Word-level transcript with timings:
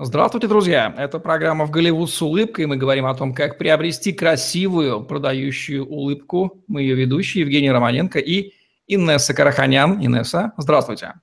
Здравствуйте, 0.00 0.48
друзья! 0.48 0.92
Это 0.98 1.20
программа 1.20 1.66
«В 1.66 1.70
Голливуд 1.70 2.10
с 2.10 2.20
улыбкой». 2.20 2.66
Мы 2.66 2.76
говорим 2.76 3.06
о 3.06 3.14
том, 3.14 3.32
как 3.32 3.58
приобрести 3.58 4.12
красивую, 4.12 5.04
продающую 5.04 5.86
улыбку. 5.86 6.64
Мы 6.66 6.82
ее 6.82 6.96
ведущие 6.96 7.42
Евгений 7.42 7.70
Романенко 7.70 8.18
и 8.18 8.54
Инесса 8.88 9.34
Караханян. 9.34 10.04
Инесса, 10.04 10.52
здравствуйте. 10.56 11.14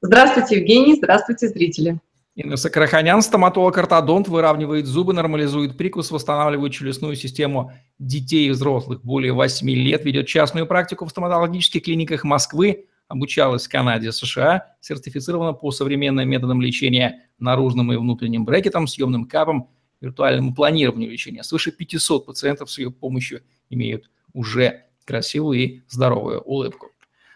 Здравствуйте, 0.00 0.60
Евгений. 0.60 0.94
Здравствуйте, 0.94 1.48
зрители. 1.48 1.98
Инесса 2.36 2.70
Караханян, 2.70 3.20
стоматолог-ортодонт, 3.20 4.28
выравнивает 4.28 4.86
зубы, 4.86 5.12
нормализует 5.12 5.76
прикус, 5.76 6.12
восстанавливает 6.12 6.72
челюстную 6.72 7.16
систему 7.16 7.72
детей 7.98 8.46
и 8.46 8.50
взрослых 8.50 9.02
более 9.02 9.32
8 9.32 9.68
лет, 9.70 10.04
ведет 10.04 10.28
частную 10.28 10.68
практику 10.68 11.04
в 11.04 11.10
стоматологических 11.10 11.82
клиниках 11.82 12.22
Москвы, 12.22 12.86
обучалась 13.10 13.66
в 13.66 13.68
Канаде, 13.68 14.12
США, 14.12 14.76
сертифицирована 14.80 15.52
по 15.52 15.72
современным 15.72 16.28
методам 16.28 16.62
лечения 16.62 17.28
наружным 17.40 17.92
и 17.92 17.96
внутренним 17.96 18.44
брекетом, 18.44 18.86
съемным 18.86 19.26
капом, 19.26 19.68
виртуальному 20.00 20.54
планированию 20.54 21.10
лечения. 21.10 21.42
Свыше 21.42 21.72
500 21.72 22.24
пациентов 22.24 22.70
с 22.70 22.78
ее 22.78 22.92
помощью 22.92 23.42
имеют 23.68 24.08
уже 24.32 24.84
красивую 25.04 25.58
и 25.58 25.80
здоровую 25.88 26.40
улыбку. 26.42 26.92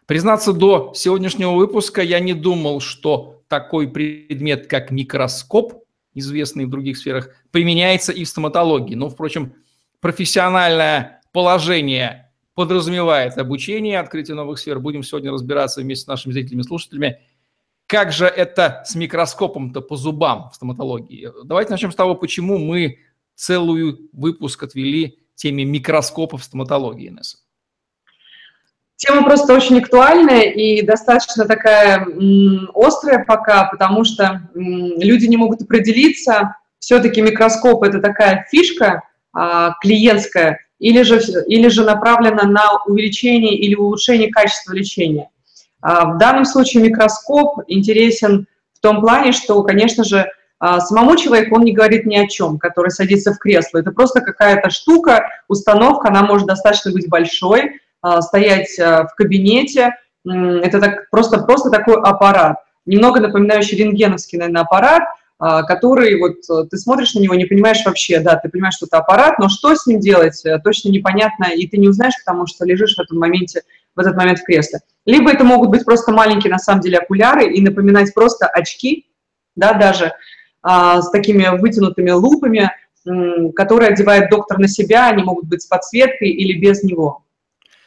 Признаться, 0.07 0.53
до 0.53 0.93
сегодняшнего 0.95 1.51
выпуска 1.51 2.03
я 2.03 2.21
не 2.21 2.35
думал, 2.35 2.79
что 2.79 3.43
такой 3.49 3.89
предмет, 3.89 4.69
как 4.69 4.93
микроскоп, 4.93 5.83
известный 6.15 6.67
в 6.67 6.71
других 6.71 6.99
сферах, 6.99 7.31
применяется 7.51 8.13
и 8.13 8.23
в 8.23 8.29
стоматологии. 8.29 8.95
Но, 8.95 9.09
впрочем, 9.09 9.55
профессиональное 9.99 11.21
положение 11.33 12.31
подразумевает 12.55 13.37
обучение, 13.39 13.99
открытие 13.99 14.37
новых 14.37 14.59
сфер. 14.59 14.79
Будем 14.79 15.03
сегодня 15.03 15.33
разбираться 15.33 15.81
вместе 15.81 16.05
с 16.05 16.09
нашими 16.09 16.33
зрителями 16.33 16.63
и 16.63 16.65
слушателями, 16.65 17.21
как 17.87 18.13
же 18.13 18.27
это 18.27 18.83
с 18.87 18.95
микроскопом-то 18.95 19.81
по 19.81 19.97
зубам 19.97 20.51
в 20.51 20.55
стоматологии. 20.55 21.31
Давайте 21.45 21.71
начнем 21.71 21.93
с 21.93 21.97
того, 21.97 22.15
почему 22.15 22.59
мы 22.59 22.99
целую 23.35 24.09
выпуск 24.13 24.63
отвели 24.63 25.19
теме 25.35 25.65
микроскопа 25.65 26.39
в 26.39 26.45
стоматологии, 26.45 27.09
Инесса. 27.09 27.39
Тема 28.97 29.25
просто 29.25 29.53
очень 29.53 29.79
актуальная 29.81 30.43
и 30.43 30.81
достаточно 30.83 31.47
такая 31.47 32.07
острая 32.75 33.25
пока, 33.25 33.65
потому 33.65 34.05
что 34.05 34.49
люди 34.55 35.27
не 35.27 35.37
могут 35.37 35.63
определиться. 35.63 36.57
Все-таки 36.79 37.21
микроскоп– 37.21 37.83
это 37.85 38.01
такая 38.01 38.47
фишка 38.51 39.03
а, 39.33 39.75
клиентская, 39.81 40.61
или 40.79 41.03
же, 41.03 41.21
или 41.47 41.69
же 41.69 41.85
направлена 41.85 42.45
на 42.45 42.83
увеличение 42.87 43.57
или 43.57 43.75
улучшение 43.75 44.31
качества 44.31 44.73
лечения. 44.73 45.31
А, 45.81 46.15
в 46.15 46.19
данном 46.19 46.45
случае 46.45 46.83
микроскоп 46.83 47.61
интересен 47.69 48.47
в 48.73 48.81
том 48.81 49.01
плане, 49.01 49.33
что, 49.33 49.63
конечно 49.63 50.03
же, 50.03 50.27
а, 50.59 50.81
самому 50.81 51.17
человеку 51.17 51.57
он 51.57 51.65
не 51.65 51.73
говорит 51.73 52.07
ни 52.07 52.17
о 52.17 52.27
чем, 52.27 52.59
который 52.59 52.91
садится 52.91 53.33
в 53.33 53.39
кресло. 53.39 53.79
Это 53.79 53.93
просто 53.93 54.21
какая-то 54.21 54.71
штука, 54.71 55.27
установка, 55.49 56.09
она 56.09 56.23
может 56.23 56.47
достаточно 56.47 56.91
быть 56.91 57.09
большой, 57.09 57.81
а, 58.01 58.23
стоять 58.23 58.79
в 58.79 59.11
кабинете. 59.17 59.95
Это 60.27 60.81
так, 60.81 61.11
просто, 61.11 61.41
просто 61.41 61.69
такой 61.69 61.97
аппарат, 62.01 62.57
немного 62.87 63.21
напоминающий 63.21 63.77
рентгеновский, 63.77 64.39
наверное, 64.39 64.63
аппарат, 64.63 65.03
который 65.39 66.19
вот 66.19 66.37
э, 66.49 66.69
ты 66.71 66.77
смотришь 66.77 67.15
на 67.15 67.21
него, 67.21 67.35
не 67.35 67.45
понимаешь 67.45 67.83
вообще, 67.85 68.21
да, 68.21 68.37
ты 68.37 68.49
понимаешь, 68.49 68.75
что 68.75 68.87
это 68.87 68.99
аппарат, 68.99 69.39
но 69.39 69.49
что 69.49 69.75
с 69.75 69.87
ним 69.87 69.99
делать, 69.99 70.45
э, 70.45 70.59
точно 70.63 70.91
непонятно, 70.91 71.47
и 71.55 71.67
ты 71.67 71.77
не 71.77 71.89
узнаешь, 71.89 72.15
потому 72.25 72.47
что 72.47 72.65
лежишь 72.65 72.95
в 72.97 73.01
этом 73.01 73.19
моменте, 73.19 73.63
в 73.97 74.01
этот 74.01 74.17
момент 74.17 74.39
в 74.39 74.45
кресле. 74.45 74.81
Либо 75.07 75.33
это 75.33 75.45
могут 75.45 75.71
быть 75.71 75.85
просто 75.85 76.13
маленькие, 76.13 76.53
на 76.53 76.59
самом 76.59 76.81
деле, 76.81 76.99
окуляры 76.99 77.53
и 77.53 77.61
напоминать 77.61 78.15
просто 78.15 78.47
очки, 78.47 79.07
да, 79.57 79.73
даже 79.73 80.13
а, 80.63 81.03
с 81.03 81.11
такими 81.11 81.47
вытянутыми 81.59 82.11
лупами, 82.11 82.71
которые 83.55 83.91
одевает 83.91 84.31
доктор 84.31 84.59
на 84.59 84.67
себя, 84.67 85.09
они 85.09 85.23
могут 85.23 85.45
быть 85.45 85.63
с 85.63 85.67
подсветкой 85.67 86.31
или 86.31 86.59
без 86.59 86.83
него. 86.83 87.23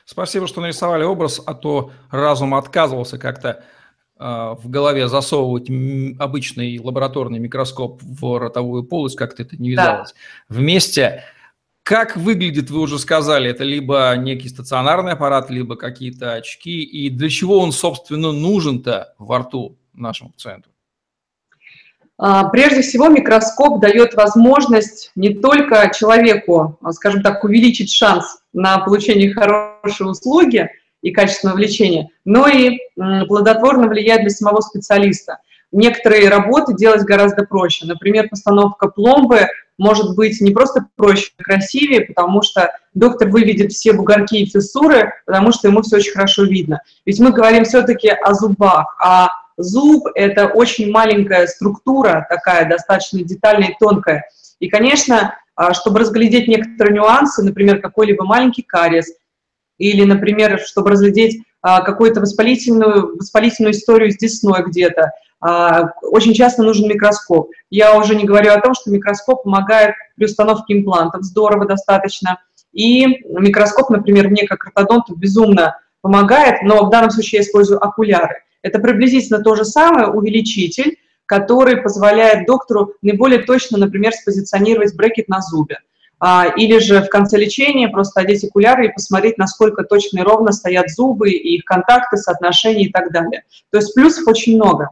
Спасибо, 0.05 0.47
что 0.47 0.61
нарисовали 0.61 1.03
образ, 1.03 1.41
а 1.45 1.53
то 1.55 1.91
разум 2.11 2.53
отказывался 2.53 3.17
как-то 3.17 3.49
а, 3.49 3.76
в 4.19 4.61
голове 4.65 5.07
засовывать 5.07 5.69
обычный 6.19 6.79
лабораторный 6.79 7.39
микроскоп 7.39 8.01
в 8.01 8.39
ротовую 8.39 8.83
полость, 8.83 9.15
как-то 9.15 9.43
это 9.43 9.57
не 9.57 9.71
вязалось. 9.71 10.13
Да. 10.13 10.55
Вместе, 10.55 11.23
как 11.83 12.17
выглядит, 12.17 12.69
вы 12.69 12.81
уже 12.81 12.99
сказали, 12.99 13.49
это 13.49 13.63
либо 13.63 14.13
некий 14.17 14.49
стационарный 14.49 15.13
аппарат, 15.13 15.49
либо 15.49 15.75
какие-то 15.75 16.33
очки, 16.33 16.81
и 16.81 17.09
для 17.09 17.29
чего 17.29 17.59
он, 17.59 17.71
собственно, 17.71 18.31
нужен-то 18.31 19.13
во 19.17 19.39
рту 19.39 19.77
нашему 19.93 20.31
пациенту? 20.31 20.69
А, 22.19 22.49
прежде 22.49 22.81
всего, 22.81 23.09
микроскоп 23.09 23.79
дает 23.79 24.15
возможность 24.15 25.11
не 25.15 25.35
только 25.35 25.91
человеку, 25.97 26.79
а, 26.81 26.91
скажем 26.91 27.21
так, 27.21 27.43
увеличить 27.43 27.91
шанс 27.93 28.39
на 28.53 28.79
получение 28.79 29.33
хорошей 29.33 30.09
услуги– 30.09 30.69
и 31.01 31.11
качественного 31.11 31.57
лечения, 31.57 32.09
но 32.25 32.47
и 32.47 32.79
плодотворно 32.95 33.87
влияет 33.87 34.21
для 34.21 34.29
самого 34.29 34.61
специалиста. 34.61 35.39
Некоторые 35.71 36.29
работы 36.29 36.73
делать 36.73 37.03
гораздо 37.03 37.43
проще. 37.45 37.85
Например, 37.85 38.29
постановка 38.29 38.87
пломбы 38.87 39.47
может 39.77 40.15
быть 40.15 40.39
не 40.41 40.51
просто 40.51 40.87
проще, 40.95 41.31
а 41.37 41.43
красивее, 41.43 42.01
потому 42.01 42.41
что 42.41 42.71
доктор 42.93 43.29
выведет 43.29 43.73
все 43.73 43.93
бугорки 43.93 44.37
и 44.37 44.45
фиссуры, 44.45 45.13
потому 45.25 45.51
что 45.51 45.67
ему 45.67 45.81
все 45.81 45.97
очень 45.97 46.13
хорошо 46.13 46.43
видно. 46.43 46.81
Ведь 47.05 47.19
мы 47.19 47.31
говорим 47.31 47.65
все-таки 47.65 48.09
о 48.09 48.33
зубах, 48.33 48.95
а 48.99 49.29
зуб– 49.57 50.07
это 50.15 50.47
очень 50.47 50.89
маленькая 50.89 51.47
структура, 51.47 52.25
такая 52.29 52.67
достаточно 52.67 53.21
детальная 53.23 53.69
и 53.69 53.75
тонкая. 53.79 54.23
И, 54.59 54.69
конечно, 54.69 55.35
а, 55.55 55.73
чтобы 55.73 55.99
разглядеть 55.99 56.47
некоторые 56.47 56.95
нюансы, 56.95 57.43
например, 57.43 57.81
какой-либо 57.81 58.23
маленький 58.23 58.63
кариес– 58.63 59.11
или, 59.77 60.03
например, 60.03 60.59
чтобы 60.59 60.91
разглядеть 60.91 61.41
а, 61.61 61.81
какую-то 61.81 62.21
воспалительную, 62.21 63.17
воспалительную 63.17 63.73
историю 63.73 64.11
с 64.11 64.17
десной 64.17 64.63
где-то. 64.63 65.11
А, 65.39 65.91
очень 66.01 66.33
часто 66.33 66.63
нужен 66.63 66.87
микроскоп. 66.87 67.51
Я 67.69 67.97
уже 67.97 68.15
не 68.15 68.25
говорю 68.25 68.51
о 68.51 68.61
том, 68.61 68.73
что 68.73 68.89
микроскоп 68.89 69.43
помогает 69.43 69.95
при 70.15 70.25
установке 70.25 70.77
имплантов, 70.77 71.23
здорово 71.23 71.65
достаточно. 71.65 72.39
И 72.73 73.05
микроскоп, 73.25 73.89
например, 73.89 74.29
мне 74.29 74.45
как 74.45 74.67
ортодонту 74.67 75.15
безумно 75.15 75.77
помогает, 76.01 76.61
но 76.63 76.85
в 76.85 76.89
данном 76.89 77.11
случае 77.11 77.39
я 77.39 77.43
использую 77.43 77.83
окуляры. 77.83 78.43
Это 78.61 78.79
приблизительно 78.79 79.39
то 79.39 79.55
же 79.55 79.65
самое, 79.65 80.07
увеличитель, 80.07 80.97
который 81.25 81.77
позволяет 81.77 82.47
доктору 82.47 82.93
наиболее 83.01 83.39
точно, 83.39 83.77
например, 83.77 84.13
спозиционировать 84.13 84.95
брекет 84.95 85.27
на 85.27 85.41
зубе. 85.41 85.79
А, 86.19 86.47
или 86.47 86.79
же 86.79 87.01
в 87.01 87.09
конце 87.09 87.37
лечения 87.37 87.89
просто 87.89 88.21
одеть 88.21 88.43
окуляры 88.43 88.87
и 88.87 88.91
посмотреть, 88.91 89.37
насколько 89.37 89.83
точно 89.83 90.19
и 90.19 90.23
ровно 90.23 90.51
стоят 90.51 90.89
зубы, 90.89 91.29
и 91.29 91.57
их 91.57 91.65
контакты, 91.65 92.17
соотношения 92.17 92.85
и 92.85 92.91
так 92.91 93.11
далее. 93.11 93.43
То 93.71 93.77
есть 93.77 93.93
плюсов 93.93 94.27
очень 94.27 94.55
много. 94.55 94.89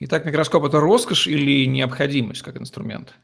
Итак, 0.00 0.24
микроскоп– 0.24 0.64
это 0.66 0.80
роскошь 0.80 1.26
или 1.26 1.66
необходимость 1.66 2.42
как 2.42 2.56
инструмент? 2.56 3.14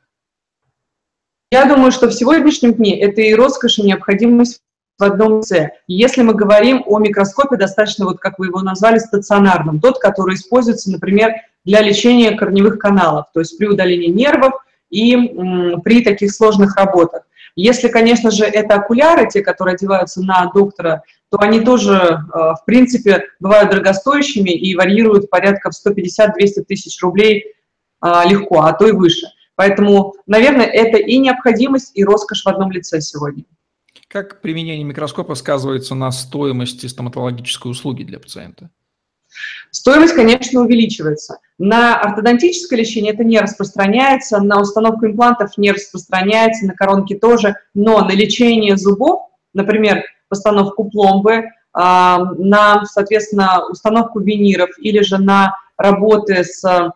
Я 1.52 1.66
думаю, 1.66 1.92
что 1.92 2.08
в 2.08 2.12
сегодняшнем 2.12 2.74
дне 2.74 3.00
это 3.00 3.20
и 3.20 3.32
роскошь, 3.32 3.78
и 3.78 3.82
необходимость 3.82 4.60
в 4.98 5.04
одном 5.04 5.38
лице. 5.38 5.70
Если 5.86 6.22
мы 6.22 6.34
говорим 6.34 6.82
о 6.86 6.98
микроскопе, 6.98 7.56
достаточно, 7.56 8.06
вот 8.06 8.18
как 8.18 8.40
вы 8.40 8.46
его 8.46 8.60
назвали, 8.60 8.98
стационарном, 8.98 9.80
тот, 9.80 9.98
который 10.00 10.34
используется, 10.34 10.90
например, 10.90 11.32
для 11.64 11.80
лечения 11.80 12.36
корневых 12.36 12.78
каналов, 12.78 13.26
то 13.32 13.40
есть 13.40 13.56
при 13.56 13.66
удалении 13.66 14.08
нервов, 14.08 14.54
и 14.94 15.80
при 15.82 16.02
таких 16.02 16.32
сложных 16.32 16.76
работах. 16.76 17.22
Если, 17.56 17.88
конечно 17.88 18.30
же, 18.30 18.44
это 18.44 18.74
окуляры, 18.76 19.28
те, 19.28 19.42
которые 19.42 19.74
одеваются 19.74 20.22
на 20.22 20.50
доктора, 20.52 21.02
то 21.30 21.38
они 21.38 21.60
тоже, 21.60 21.94
э, 21.94 22.36
в 22.36 22.62
принципе, 22.66 23.24
бывают 23.38 23.70
дорогостоящими 23.70 24.50
и 24.50 24.74
варьируют 24.74 25.30
порядка 25.30 25.70
в 25.70 25.74
150-200 25.74 26.64
тысяч 26.66 27.00
рублей 27.00 27.44
э, 28.02 28.08
легко, 28.28 28.62
а 28.62 28.72
то 28.72 28.88
и 28.88 28.92
выше. 28.92 29.26
Поэтому, 29.56 30.14
наверное, 30.26 30.66
это 30.66 30.98
и 30.98 31.18
необходимость, 31.18 31.92
и 31.94 32.04
роскошь 32.04 32.42
в 32.42 32.48
одном 32.48 32.72
лице 32.72 33.00
сегодня. 33.00 33.44
Как 34.08 34.40
применение 34.40 34.84
микроскопа 34.84 35.36
сказывается 35.36 35.94
на 35.94 36.10
стоимости 36.10 36.86
стоматологической 36.86 37.70
услуги 37.70 38.02
для 38.02 38.18
пациента? 38.18 38.70
Стоимость, 39.70 40.14
конечно, 40.14 40.60
увеличивается. 40.60 41.38
На 41.58 41.98
ортодонтическое 42.00 42.78
лечение 42.78 43.12
это 43.12 43.24
не 43.24 43.38
распространяется, 43.38 44.40
на 44.40 44.60
установку 44.60 45.06
имплантов 45.06 45.56
не 45.56 45.72
распространяется, 45.72 46.66
на 46.66 46.74
коронки 46.74 47.14
тоже, 47.14 47.56
но 47.74 48.04
на 48.04 48.12
лечение 48.12 48.76
зубов, 48.76 49.30
например, 49.52 50.02
постановку 50.28 50.90
пломбы, 50.90 51.44
а, 51.72 52.18
на, 52.38 52.84
соответственно, 52.86 53.64
установку 53.68 54.20
виниров 54.20 54.70
или 54.78 55.00
же 55.00 55.18
на 55.18 55.56
работы 55.76 56.44
с 56.44 56.92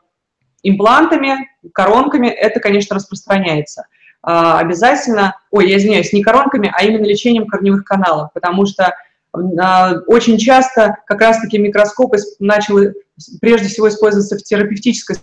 имплантами, 0.62 1.48
коронками, 1.72 2.28
это, 2.28 2.60
конечно, 2.60 2.96
распространяется. 2.96 3.86
А, 4.22 4.58
обязательно, 4.58 5.36
ой, 5.50 5.68
я 5.68 5.76
извиняюсь, 5.76 6.12
не 6.12 6.22
коронками, 6.22 6.72
а 6.74 6.84
именно 6.84 7.04
лечением 7.04 7.46
корневых 7.46 7.84
каналов, 7.84 8.32
потому 8.32 8.66
что 8.66 8.94
очень 10.06 10.38
часто 10.38 10.98
как 11.06 11.20
раз-таки 11.20 11.58
микроскоп 11.58 12.14
начал 12.38 12.78
прежде 13.40 13.68
всего 13.68 13.88
использоваться 13.88 14.36
в 14.36 14.42
терапевтической 14.42 15.16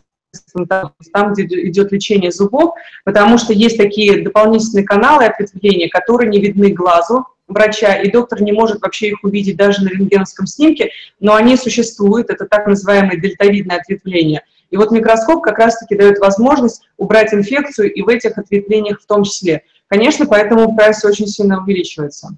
там, 1.14 1.34
где 1.34 1.44
идет 1.70 1.92
лечение 1.92 2.32
зубов, 2.32 2.74
потому 3.04 3.38
что 3.38 3.54
есть 3.54 3.78
такие 3.78 4.22
дополнительные 4.22 4.86
каналы 4.86 5.26
ответвления, 5.26 5.90
которые 5.90 6.30
не 6.30 6.40
видны 6.40 6.72
глазу 6.72 7.26
врача, 7.48 7.96
и 7.96 8.12
доктор 8.12 8.42
не 8.42 8.52
может 8.52 8.82
вообще 8.82 9.10
их 9.10 9.24
увидеть 9.24 9.56
даже 9.56 9.84
на 9.84 9.90
рентгеновском 9.90 10.48
снимке, 10.48 10.90
но 11.20 11.36
они 11.36 11.58
существуют, 11.58 12.30
это 12.30 12.46
так 12.46 12.68
называемое 12.68 13.18
дельтовидное 13.18 13.78
ответвление. 13.78 14.44
И 14.72 14.78
вот 14.78 14.92
микроскоп 14.92 15.44
как 15.44 15.60
раз-таки 15.60 15.96
дает 15.96 16.20
возможность 16.20 16.82
убрать 16.98 17.34
инфекцию 17.34 17.94
и 17.94 18.02
в 18.02 18.10
этих 18.10 18.38
ответвлениях 18.38 19.00
в 19.02 19.06
том 19.06 19.24
числе. 19.24 19.64
Конечно, 19.88 20.26
поэтому 20.26 20.76
прайс 20.76 21.06
очень 21.06 21.28
сильно 21.28 21.62
увеличивается. 21.62 22.36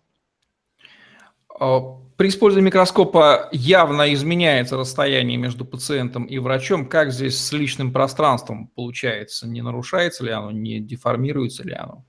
А, 1.60 1.82
при 2.18 2.30
использовании 2.30 2.68
микроскопа 2.68 3.50
явно 3.52 4.14
изменяется 4.14 4.78
расстояние 4.78 5.38
между 5.38 5.66
пациентом 5.66 6.26
и 6.26 6.38
врачом. 6.40 6.88
Как 6.88 7.12
здесь 7.12 7.40
с 7.40 7.52
личным 7.52 7.92
пространством 7.92 8.72
получается? 8.76 9.48
Не 9.48 9.62
нарушается 9.62 10.24
ли 10.24 10.32
оно, 10.32 10.52
не 10.52 10.80
деформируется 10.80 11.64
ли 11.64 11.74
оно? 11.74 12.06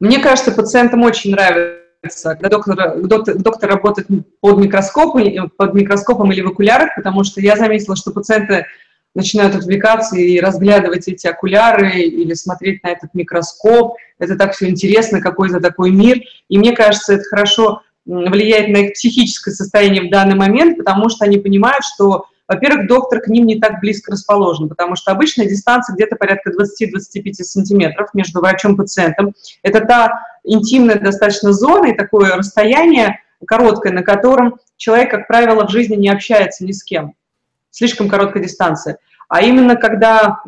Мне 0.00 0.20
кажется, 0.20 0.52
пациентам 0.52 1.02
очень 1.02 1.32
нравится, 1.32 2.34
когда 2.34 2.48
доктор, 2.48 3.00
доктор, 3.00 3.36
доктор 3.36 3.70
работает 3.70 4.08
под 4.40 4.58
микроскопом, 4.58 5.50
под 5.56 5.74
микроскопом 5.74 6.32
или 6.32 6.40
в 6.40 6.48
окулярах, 6.48 6.94
потому 6.94 7.24
что 7.24 7.40
я 7.40 7.56
заметила, 7.56 7.96
что 7.96 8.12
пациенты 8.12 8.66
начинают 9.14 9.56
отвлекаться 9.56 10.16
и 10.16 10.38
разглядывать 10.38 11.08
эти 11.08 11.26
окуляры 11.26 12.00
или 12.00 12.34
смотреть 12.34 12.82
на 12.84 12.88
этот 12.88 13.14
микроскоп. 13.14 13.96
Это 14.18 14.36
так 14.36 14.52
все 14.52 14.68
интересно, 14.68 15.20
какой-то 15.20 15.60
такой 15.60 15.90
мир. 15.90 16.20
И 16.48 16.58
мне 16.58 16.74
кажется, 16.74 17.14
это 17.14 17.24
хорошо 17.24 17.82
влияет 18.08 18.68
на 18.68 18.78
их 18.78 18.94
психическое 18.94 19.50
состояние 19.50 20.08
в 20.08 20.10
данный 20.10 20.34
момент, 20.34 20.78
потому 20.78 21.08
что 21.10 21.26
они 21.26 21.38
понимают, 21.38 21.84
что, 21.84 22.24
во-первых, 22.48 22.88
доктор 22.88 23.20
к 23.20 23.28
ним 23.28 23.46
не 23.46 23.60
так 23.60 23.80
близко 23.80 24.12
расположен, 24.12 24.68
потому 24.68 24.96
что 24.96 25.12
обычная 25.12 25.46
дистанция 25.46 25.94
где-то 25.94 26.16
порядка 26.16 26.50
20-25 26.50 27.32
сантиметров 27.42 28.08
между 28.14 28.40
врачом 28.40 28.74
и 28.74 28.76
пациентом. 28.78 29.34
Это 29.62 29.80
та 29.80 30.22
интимная 30.42 30.98
достаточно 30.98 31.52
зона 31.52 31.86
и 31.86 31.96
такое 31.96 32.34
расстояние 32.34 33.20
короткое, 33.46 33.92
на 33.92 34.02
котором 34.02 34.56
человек, 34.76 35.10
как 35.10 35.28
правило, 35.28 35.66
в 35.66 35.70
жизни 35.70 35.96
не 35.96 36.08
общается 36.08 36.64
ни 36.64 36.72
с 36.72 36.82
кем. 36.82 37.12
Слишком 37.70 38.08
короткая 38.08 38.42
дистанция. 38.42 38.98
А 39.28 39.42
именно 39.42 39.76
когда 39.76 40.40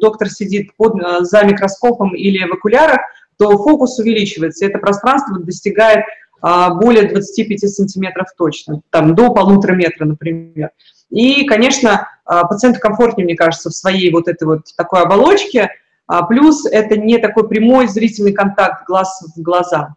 доктор 0.00 0.30
сидит 0.30 0.76
под, 0.76 1.02
э, 1.02 1.24
за 1.24 1.42
микроскопом 1.42 2.14
или 2.14 2.48
в 2.48 2.52
окулярах, 2.52 3.00
то 3.36 3.50
фокус 3.58 3.98
увеличивается, 3.98 4.64
это 4.64 4.78
пространство 4.78 5.38
достигает 5.40 6.04
более 6.40 7.08
25 7.08 7.60
сантиметров 7.68 8.28
точно, 8.36 8.82
там 8.90 9.14
до 9.14 9.32
полутора 9.32 9.74
метра, 9.74 10.04
например. 10.04 10.70
И, 11.10 11.44
конечно, 11.44 12.08
а, 12.24 12.44
пациенту 12.46 12.80
комфортнее, 12.80 13.24
мне 13.24 13.36
кажется, 13.36 13.70
в 13.70 13.74
своей 13.74 14.12
вот 14.12 14.28
этой 14.28 14.44
вот 14.44 14.66
такой 14.76 15.02
оболочке, 15.02 15.70
а, 16.06 16.24
плюс 16.24 16.66
это 16.66 16.96
не 16.96 17.18
такой 17.18 17.48
прямой 17.48 17.88
зрительный 17.88 18.32
контакт 18.32 18.86
глаз 18.86 19.24
в 19.34 19.40
глаза. 19.40 19.96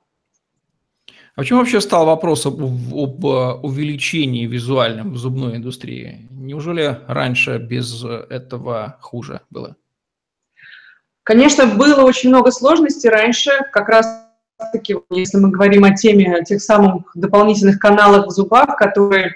А 1.35 1.41
почему 1.41 1.59
вообще 1.59 1.79
стал 1.79 2.05
вопрос 2.05 2.45
об, 2.45 2.61
об 2.61 3.23
увеличении 3.63 4.45
визуальном 4.45 5.13
в 5.13 5.17
зубной 5.17 5.57
индустрии? 5.57 6.27
Неужели 6.29 6.99
раньше 7.07 7.57
без 7.57 8.03
этого 8.03 8.97
хуже 9.01 9.41
было? 9.49 9.75
Конечно, 11.23 11.67
было 11.67 12.01
очень 12.01 12.29
много 12.29 12.51
сложностей 12.51 13.09
раньше, 13.09 13.51
как 13.71 13.87
раз 13.89 14.20
таки, 14.71 14.95
если 15.09 15.37
мы 15.37 15.49
говорим 15.49 15.83
о 15.83 15.95
теме 15.95 16.43
тех 16.43 16.61
самых 16.61 17.11
дополнительных 17.15 17.79
каналов 17.79 18.27
в 18.27 18.31
зубах, 18.31 18.75
которые 18.75 19.33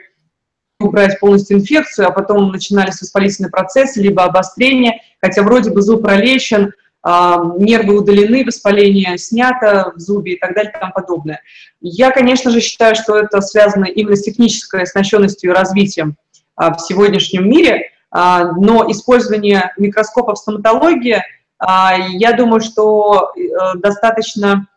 убрать 0.80 1.19
полностью 1.19 1.57
инфекцию, 1.57 2.07
а 2.07 2.12
потом 2.12 2.51
начинались 2.51 3.01
воспалительные 3.01 3.50
процессы, 3.50 4.01
либо 4.01 4.24
обострение, 4.24 5.01
хотя 5.22 5.44
вроде 5.44 5.72
бы 5.72 5.81
зуб 5.81 6.04
пролечен, 6.04 6.74
а, 7.01 7.39
нервы 7.57 7.98
удалены, 7.98 8.44
воспаление 8.44 9.18
снято 9.18 9.94
в 9.95 10.00
зубе 10.00 10.33
и 10.33 10.39
так 10.39 10.56
далее 10.56 10.74
и 10.75 10.80
тому 10.80 10.92
подобное. 10.92 11.42
Я, 11.80 12.12
конечно 12.12 12.51
же, 12.51 12.62
считаю, 12.62 12.95
что 12.95 13.16
это 13.16 13.42
связано 13.42 13.86
именно 13.86 14.16
с 14.16 14.24
технической 14.24 14.83
оснащенностью 14.83 15.51
и 15.51 15.54
развитием 15.54 16.18
а, 16.56 16.74
в 16.74 16.81
сегодняшнем 16.81 17.50
мире, 17.50 17.92
а, 18.12 18.51
но 18.54 18.89
использование 18.92 19.71
микроскопа 19.78 20.33
в 20.33 20.39
стоматологии, 20.39 21.21
я 21.57 22.33
думаю, 22.33 22.60
что 22.60 23.31
э, 23.33 23.78
достаточно 23.78 24.68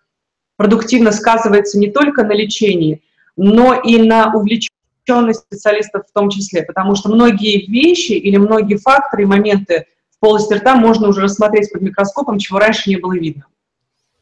продуктивно 0.58 1.12
сказывается 1.12 1.78
не 1.78 1.90
только 1.90 2.25
на 2.25 2.32
лечении, 2.32 3.02
но 3.37 3.75
и 3.75 4.02
на 4.02 4.34
увлеченность 4.34 5.40
специалистов 5.40 6.02
в 6.06 6.12
том 6.12 6.28
числе, 6.28 6.64
потому 6.64 6.96
что 6.96 7.08
многие 7.08 7.64
вещи 7.66 8.12
или 8.12 8.37
многие 8.37 8.76
факторы 8.76 9.22
и 9.22 9.26
моменты 9.26 9.87
в 10.10 10.19
полости 10.19 10.52
рта 10.55 10.75
можно 10.75 11.08
уже 11.08 11.22
рассмотреть 11.22 11.72
под 11.72 11.82
микроскопом, 11.82 12.38
чего 12.38 12.58
раньше 12.58 12.90
не 12.90 12.96
было 12.96 13.14
видно. 13.14 13.46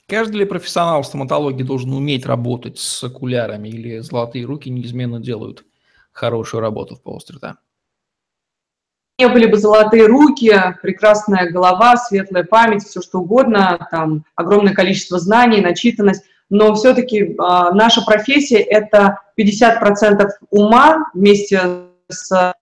Каждый 0.06 0.36
ли 0.36 0.44
профессионал 0.44 1.02
в 1.02 1.06
стоматологии 1.06 1.64
должен 1.64 1.92
уметь 1.94 2.26
работать 2.26 2.78
с 2.78 3.02
окулярами 3.02 3.68
или 3.68 3.98
золотые 4.00 4.44
руки 4.44 4.68
неизменно 4.68 5.18
делают 5.18 5.64
хорошую 6.12 6.60
работу 6.60 6.96
в 6.96 7.02
полости 7.02 7.32
рта? 7.32 7.56
Не 9.18 9.28
были 9.28 9.46
бы 9.46 9.56
золотые 9.56 10.06
руки, 10.06 10.54
прекрасная 10.82 11.48
голова, 11.48 11.96
светлая 11.96 12.44
память, 12.44 12.84
все 12.84 13.00
что 13.00 13.20
угодно, 13.20 13.88
там 13.90 14.24
огромное 14.34 14.74
количество 14.74 15.18
знаний, 15.18 15.62
начитанность, 15.62 16.24
но 16.50 16.74
все-таки 16.74 17.22
э, 17.22 17.34
наша 17.38 18.02
профессия– 18.02 18.58
это 18.60 19.20
50% 19.40 20.28
ума 20.50 21.06
вместе 21.14 21.86
с 22.08 22.54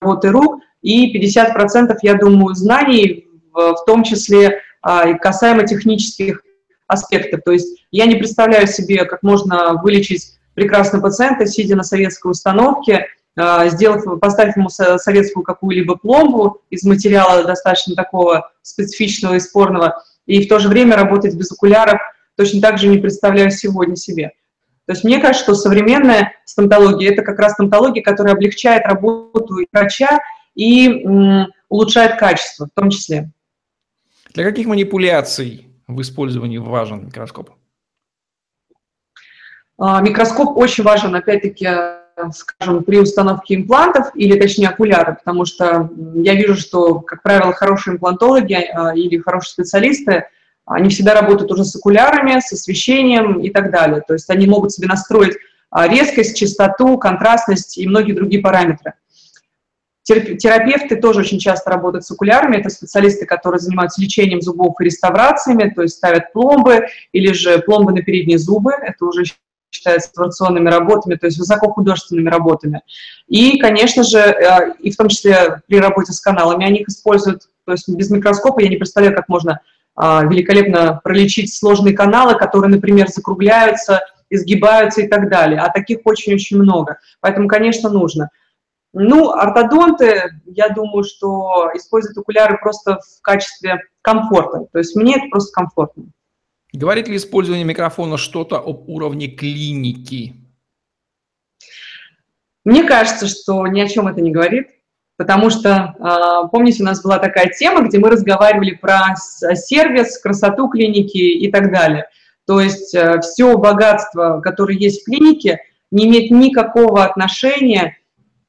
работой 0.00 0.30
рук 0.30 0.62
и 0.82 1.16
50%, 1.16 1.96
я 2.02 2.14
думаю, 2.14 2.56
знаний, 2.56 3.28
в, 3.52 3.74
в 3.76 3.84
том 3.86 4.02
числе 4.02 4.60
э, 4.84 5.14
касаемо 5.14 5.64
технических 5.64 6.42
аспектов. 6.88 7.42
То 7.44 7.52
есть 7.52 7.84
я 7.92 8.06
не 8.06 8.16
представляю 8.16 8.66
себе, 8.66 9.04
как 9.04 9.22
можно 9.22 9.74
вылечить 9.80 10.38
прекрасного 10.54 11.02
пациента, 11.02 11.46
сидя 11.46 11.76
на 11.76 11.84
советской 11.84 12.32
установке– 12.32 13.06
а, 13.17 13.17
сделав, 13.66 14.20
поставив 14.20 14.56
ему 14.56 14.68
советскую 14.68 15.44
какую-либо 15.44 15.96
пломбу 15.96 16.60
из 16.70 16.82
материала 16.84 17.44
достаточно 17.44 17.94
такого 17.94 18.50
специфичного 18.62 19.34
и 19.34 19.40
спорного, 19.40 20.02
и 20.26 20.44
в 20.44 20.48
то 20.48 20.58
же 20.58 20.68
время 20.68 20.96
работать 20.96 21.34
без 21.34 21.52
окуляров 21.52 22.00
точно 22.36 22.60
так 22.60 22.78
же 22.78 22.88
не 22.88 22.98
представляю 22.98 23.50
сегодня 23.50 23.96
себе. 23.96 24.32
То 24.86 24.92
есть 24.92 25.04
мне 25.04 25.20
кажется, 25.20 25.44
что 25.44 25.54
современная 25.54 26.32
стоматология– 26.46 27.12
это 27.12 27.22
как 27.22 27.38
раз 27.38 27.52
стоматология, 27.52 28.02
которая 28.02 28.34
облегчает 28.34 28.86
работу 28.86 29.58
и 29.58 29.66
врача 29.72 30.18
и 30.54 31.04
улучшает 31.68 32.18
качество 32.18 32.66
в 32.66 32.70
том 32.78 32.90
числе. 32.90 33.30
Для 34.34 34.44
каких 34.44 34.66
манипуляций 34.66 35.66
в 35.86 36.00
использовании 36.00 36.58
важен 36.58 37.06
микроскоп? 37.06 37.50
А, 39.78 40.00
микроскоп 40.00 40.56
очень 40.56 40.84
важен, 40.84 41.14
опять-таки, 41.14 41.68
скажем, 42.32 42.84
при 42.84 42.98
установке 42.98 43.54
имплантов, 43.54 44.10
или 44.14 44.38
точнее 44.38 44.68
окуляры, 44.68 45.16
потому 45.16 45.44
что 45.44 45.90
я 46.14 46.34
вижу, 46.34 46.56
что, 46.56 47.00
как 47.00 47.22
правило, 47.22 47.52
хорошие 47.52 47.94
имплантологи 47.94 48.54
а, 48.54 48.94
или 48.94 49.18
хорошие 49.18 49.52
специалисты, 49.52 50.24
они 50.66 50.90
всегда 50.90 51.14
работают 51.14 51.50
уже 51.50 51.64
с 51.64 51.74
окулярами, 51.76 52.40
с 52.40 52.52
освещением 52.52 53.40
и 53.40 53.50
так 53.50 53.70
далее. 53.70 54.02
То 54.06 54.14
есть 54.14 54.28
они 54.30 54.46
могут 54.46 54.72
себе 54.72 54.86
настроить 54.86 55.36
а, 55.70 55.88
резкость, 55.88 56.36
частоту, 56.36 56.98
контрастность 56.98 57.78
и 57.78 57.86
многие 57.86 58.12
другие 58.12 58.42
параметры. 58.42 58.94
Терапевты 60.04 60.96
тоже 60.96 61.20
очень 61.20 61.38
часто 61.38 61.70
работают 61.70 62.04
с 62.04 62.10
окулярами. 62.10 62.56
Это 62.56 62.70
специалисты, 62.70 63.26
которые 63.26 63.60
занимаются 63.60 64.00
лечением 64.00 64.40
зубов 64.40 64.80
и 64.80 64.84
реставрациями, 64.84 65.70
то 65.74 65.82
есть 65.82 65.96
ставят 65.96 66.32
пломбы 66.32 66.86
или 67.12 67.32
же 67.32 67.58
пломбы 67.58 67.92
на 67.92 68.02
передние 68.02 68.38
зубы. 68.38 68.72
Это 68.72 69.04
уже 69.04 69.24
считается 69.70 70.12
традиционными 70.12 70.68
работами, 70.70 71.16
то 71.16 71.26
есть 71.26 71.38
высокохудожественными 71.38 72.28
работами. 72.28 72.82
И, 73.26 73.58
конечно 73.58 74.02
же, 74.02 74.18
э, 74.18 74.74
и 74.80 74.90
в 74.90 74.96
том 74.96 75.08
числе 75.08 75.60
при 75.66 75.78
работе 75.78 76.12
с 76.12 76.20
каналами 76.20 76.66
они 76.66 76.80
их 76.80 76.88
используют, 76.88 77.42
то 77.64 77.72
есть 77.72 77.88
без 77.88 78.10
микроскопа 78.10 78.60
я 78.60 78.68
не 78.68 78.76
представляю, 78.76 79.14
как 79.14 79.28
можно 79.28 79.60
а, 80.00 80.22
великолепно 80.24 81.00
пролечить 81.02 81.52
сложные 81.52 81.92
каналы, 81.92 82.38
которые, 82.38 82.70
например, 82.70 83.08
закругляются, 83.08 84.00
изгибаются 84.30 85.02
и 85.02 85.08
так 85.08 85.28
далее. 85.28 85.60
А 85.60 85.70
таких 85.70 85.98
очень-очень 86.04 86.56
много. 86.56 86.98
Поэтому, 87.20 87.48
конечно, 87.48 87.90
нужно. 87.90 88.30
Ну, 88.92 89.32
ортодонты, 89.32 90.30
я 90.46 90.68
думаю, 90.68 91.02
что 91.02 91.70
используют 91.74 92.16
окуляры 92.16 92.58
просто 92.58 93.00
в 93.00 93.22
качестве 93.22 93.80
комфорта. 94.00 94.66
То 94.72 94.78
есть 94.78 94.94
мне 94.94 95.16
это 95.16 95.26
просто 95.30 95.52
комфортно. 95.52 96.04
Говорит 96.72 97.08
ли 97.08 97.16
использование 97.16 97.64
микрофона 97.64 98.18
что-то 98.18 98.58
об 98.58 98.88
уровне 98.88 99.28
клиники? 99.28 100.34
Мне 102.64 102.84
кажется, 102.84 103.26
что 103.26 103.66
ни 103.66 103.80
о 103.80 103.88
чем 103.88 104.08
это 104.08 104.20
не 104.20 104.30
говорит, 104.30 104.68
потому 105.16 105.48
что, 105.48 105.94
а, 105.98 106.46
помните, 106.48 106.82
у 106.82 106.86
нас 106.86 107.02
была 107.02 107.18
такая 107.18 107.48
тема, 107.48 107.82
где 107.82 107.98
мы 107.98 108.10
разговаривали 108.10 108.72
про 108.72 109.14
сервис, 109.16 110.18
красоту 110.18 110.68
клиники 110.68 111.16
и 111.16 111.50
так 111.50 111.72
далее. 111.72 112.08
То 112.46 112.60
есть 112.60 112.94
э, 112.94 113.20
все 113.20 113.58
богатство, 113.58 114.40
которое 114.40 114.76
есть 114.78 115.02
в 115.02 115.04
клинике, 115.04 115.60
не 115.90 116.06
имеет 116.06 116.30
никакого 116.30 117.04
отношения 117.04 117.98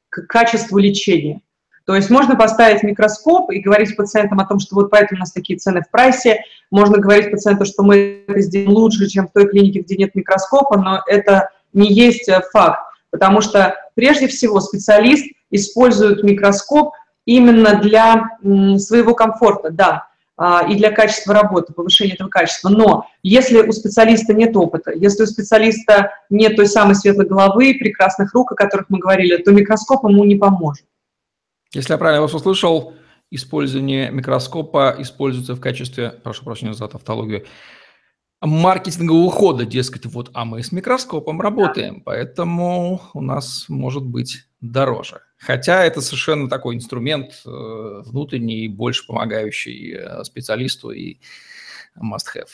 к 0.09 0.25
качеству 0.25 0.77
лечения. 0.77 1.41
То 1.89 1.96
есть 1.96 2.12
можно 2.12 2.36
поставить 2.36 2.84
микроскоп 2.84 3.50
и 3.50 3.62
говорить 3.62 3.96
пациентам 3.96 4.39
о 4.39 4.46
том, 4.46 4.60
что 4.60 4.75
вот 4.75 4.91
поэтому 4.91 5.17
у 5.17 5.22
нас 5.22 5.31
такие 5.31 5.58
цены 5.58 5.81
в 5.81 5.89
прайсе, 5.89 6.43
можно 6.69 7.00
говорить 7.00 7.31
пациенту, 7.31 7.65
что 7.65 7.81
мы 7.81 8.25
это 8.27 8.41
сделаем 8.41 8.69
лучше, 8.74 9.08
чем 9.08 9.27
в 9.27 9.31
той 9.31 9.48
клинике, 9.48 9.79
где 9.79 9.98
нет 9.98 10.13
микроскопа, 10.13 10.77
но 10.77 11.01
это 11.08 11.50
не 11.74 11.91
есть 11.91 12.29
э, 12.29 12.43
факт, 12.53 12.79
потому 13.10 13.41
что 13.41 13.74
прежде 13.96 14.27
всего 14.27 14.60
специалист 14.60 15.25
использует 15.50 16.22
микроскоп 16.22 16.93
именно 17.25 17.81
для 17.81 18.38
своего 18.77 19.15
комфорта, 19.15 19.72
да, 19.72 20.10
а, 20.38 20.67
и 20.69 20.75
для 20.75 20.91
качества 20.91 21.34
работы, 21.34 21.74
повышения 21.74 22.13
этого 22.13 22.29
качества. 22.29 22.69
Но 22.69 23.08
если 23.24 23.63
у 23.63 23.72
специалиста 23.72 24.36
нет 24.36 24.55
опыта, 24.55 24.91
если 24.91 25.24
у 25.24 25.25
специалиста 25.25 26.12
нет 26.29 26.55
той 26.55 26.67
самой 26.67 26.93
светлой 26.93 27.25
головы, 27.25 27.75
прекрасных 27.79 28.31
рук, 28.36 28.51
о 28.51 28.55
которых 28.55 28.91
мы 28.91 29.00
говорили, 29.00 29.38
то 29.38 29.51
микроскоп 29.51 30.03
ему 30.03 30.24
не 30.24 30.36
поможет. 30.36 30.86
Если 31.73 31.93
я 31.93 31.97
правильно 31.97 32.21
вас 32.21 32.33
услышал, 32.33 32.95
использование 33.29 34.09
микроскопа 34.11 34.95
используется 34.97 35.55
в 35.55 35.61
качестве, 35.61 36.09
прошу 36.09 36.43
прощения 36.43 36.73
за 36.73 36.88
тавтологию, 36.88 37.45
маркетингового 38.41 39.29
хода, 39.31 39.65
дескать, 39.65 40.05
вот, 40.05 40.31
а 40.33 40.45
мы 40.45 40.63
с 40.63 40.71
микроскопом 40.71 41.41
работаем, 41.41 41.95
да. 41.97 42.01
поэтому 42.05 43.01
у 43.13 43.21
нас 43.21 43.65
может 43.67 44.03
быть 44.03 44.45
дороже. 44.61 45.21
Хотя 45.38 45.83
это 45.83 46.01
совершенно 46.01 46.49
такой 46.49 46.75
инструмент 46.75 47.41
э, 47.45 47.49
внутренний, 47.49 48.67
больше 48.67 49.05
помогающий 49.05 49.95
э, 49.95 50.23
специалисту 50.23 50.91
и 50.91 51.17
must-have. 51.97 52.49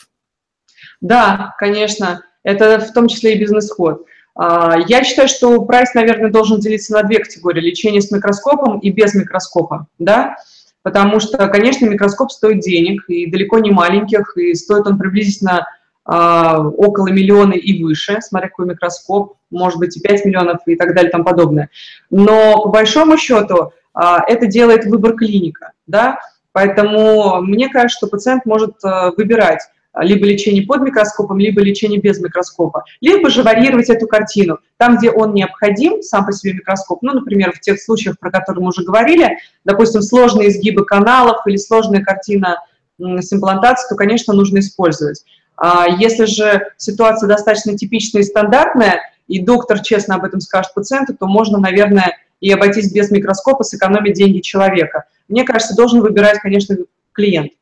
Да, 1.00 1.54
конечно, 1.58 2.22
это 2.42 2.80
в 2.80 2.92
том 2.92 3.08
числе 3.08 3.34
и 3.34 3.38
бизнес-ход. 3.38 4.06
А, 4.36 4.76
я 4.86 5.02
считаю, 5.02 5.28
что 5.28 5.62
прайс, 5.62 5.94
наверное, 5.94 6.30
должен 6.30 6.60
делиться 6.60 6.92
на 6.92 7.02
две 7.02 7.18
категории. 7.18 7.60
Лечение 7.60 8.02
с 8.02 8.10
микроскопом 8.10 8.78
и 8.78 8.90
без 8.90 9.14
микроскопа, 9.14 9.86
да, 9.98 10.36
потому 10.82 11.20
что, 11.20 11.48
конечно, 11.48 11.86
микроскоп 11.86 12.30
стоит 12.30 12.60
денег, 12.60 13.04
и 13.08 13.30
далеко 13.30 13.58
не 13.58 13.70
маленьких, 13.70 14.36
и 14.36 14.54
стоит 14.54 14.86
он 14.86 14.98
приблизительно 14.98 15.66
а, 16.04 16.60
около 16.60 17.08
миллиона 17.08 17.54
и 17.54 17.82
выше, 17.82 18.18
смотря 18.20 18.48
какой 18.48 18.66
микроскоп, 18.66 19.38
может 19.50 19.78
быть 19.78 19.96
и 19.96 20.00
5 20.00 20.26
миллионов 20.26 20.58
и 20.66 20.76
так 20.76 20.94
далее 20.94 21.08
и 21.08 21.12
тому 21.12 21.24
подобное. 21.24 21.70
Но 22.10 22.62
по 22.62 22.68
большому 22.68 23.16
счету 23.16 23.72
а, 23.94 24.22
это 24.28 24.46
делает 24.46 24.84
выбор 24.84 25.14
клиника, 25.14 25.72
да, 25.86 26.18
поэтому 26.52 27.40
мне 27.40 27.70
кажется, 27.70 27.96
что 27.96 28.06
пациент 28.06 28.44
может 28.44 28.76
выбирать 29.16 29.60
либо 30.02 30.26
лечение 30.26 30.62
под 30.64 30.82
микроскопом, 30.82 31.38
либо 31.38 31.60
лечение 31.60 32.00
без 32.00 32.20
микроскопа, 32.20 32.84
либо 33.00 33.30
же 33.30 33.42
варьировать 33.42 33.88
эту 33.88 34.06
картину. 34.06 34.58
Там, 34.76 34.98
где 34.98 35.10
он 35.10 35.34
необходим, 35.34 36.02
сам 36.02 36.26
по 36.26 36.32
себе 36.32 36.54
микроскоп, 36.54 37.02
ну, 37.02 37.14
например, 37.14 37.52
в 37.52 37.60
тех 37.60 37.80
случаях, 37.80 38.18
про 38.18 38.30
которые 38.30 38.62
мы 38.62 38.68
уже 38.68 38.84
говорили, 38.84 39.38
допустим, 39.64 40.02
сложные 40.02 40.48
изгибы 40.48 40.84
каналов 40.84 41.46
или 41.46 41.56
сложная 41.56 42.02
картина 42.02 42.62
с 42.98 43.32
имплантацией, 43.32 43.88
то, 43.88 43.96
конечно, 43.96 44.34
нужно 44.34 44.58
использовать. 44.58 45.24
А 45.56 45.86
если 45.88 46.26
же 46.26 46.66
ситуация 46.76 47.28
достаточно 47.28 47.76
типичная 47.76 48.22
и 48.22 48.24
стандартная, 48.24 49.00
и 49.26 49.40
доктор 49.40 49.80
честно 49.80 50.16
об 50.16 50.24
этом 50.24 50.40
скажет 50.40 50.74
пациенту, 50.74 51.14
то 51.14 51.26
можно, 51.26 51.58
наверное, 51.58 52.16
и 52.40 52.50
обойтись 52.50 52.92
без 52.92 53.10
микроскопа, 53.10 53.64
сэкономить 53.64 54.14
деньги 54.14 54.40
человека. 54.40 55.04
Мне 55.28 55.44
кажется, 55.44 55.74
должен 55.74 56.00
выбирать, 56.00 56.38
конечно, 56.40 56.76
клиент. 57.12 57.52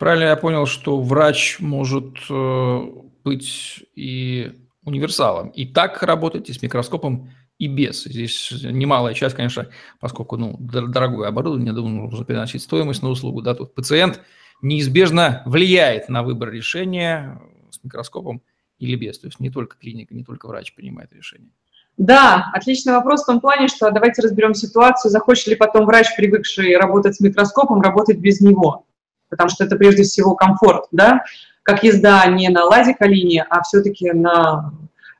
Правильно 0.00 0.24
я 0.24 0.36
понял, 0.36 0.66
что 0.66 1.00
врач 1.00 1.60
может 1.60 2.16
э, 2.28 2.80
быть 3.22 3.84
и 3.94 4.52
универсалом. 4.84 5.50
И 5.50 5.66
так 5.66 6.02
работать, 6.02 6.50
и 6.50 6.52
с 6.52 6.60
микроскопом, 6.60 7.30
и 7.58 7.68
без. 7.68 8.02
Здесь 8.02 8.50
немалая 8.64 9.14
часть, 9.14 9.36
конечно, 9.36 9.68
поскольку 10.00 10.36
ну, 10.36 10.56
дорогое 10.58 11.28
оборудование, 11.28 11.72
думаю, 11.72 12.08
нужно 12.08 12.24
переносить 12.24 12.62
стоимость 12.62 13.02
на 13.02 13.10
услугу. 13.10 13.42
Да, 13.42 13.54
тут 13.54 13.74
пациент– 13.76 14.20
неизбежно 14.62 15.42
влияет 15.46 16.08
на 16.08 16.22
выбор 16.22 16.50
решения 16.50 17.40
с 17.70 17.82
микроскопом 17.82 18.42
или 18.78 18.96
без. 18.96 19.18
То 19.18 19.26
есть 19.26 19.40
не 19.40 19.50
только 19.50 19.76
клиника, 19.76 20.14
не 20.14 20.24
только 20.24 20.46
врач 20.46 20.74
принимает 20.74 21.12
решение. 21.12 21.50
Да, 21.96 22.50
отличный 22.54 22.94
вопрос 22.94 23.22
в 23.22 23.26
том 23.26 23.40
плане, 23.40 23.68
что 23.68 23.90
давайте 23.90 24.22
разберем 24.22 24.54
ситуацию, 24.54 25.10
захочет 25.10 25.48
ли 25.48 25.56
потом 25.56 25.84
врач, 25.84 26.06
привыкший 26.16 26.76
работать 26.76 27.16
с 27.16 27.20
микроскопом, 27.20 27.82
работать 27.82 28.18
без 28.18 28.40
него, 28.40 28.86
потому 29.30 29.48
что 29.48 29.64
это 29.64 29.76
прежде 29.76 30.02
всего 30.02 30.34
комфорт, 30.34 30.86
да, 30.92 31.22
как 31.62 31.84
езда 31.84 32.26
не 32.26 32.48
на 32.48 32.64
лазикалине, 32.64 33.46
а 33.48 33.62
все-таки 33.62 34.10
на 34.12 34.72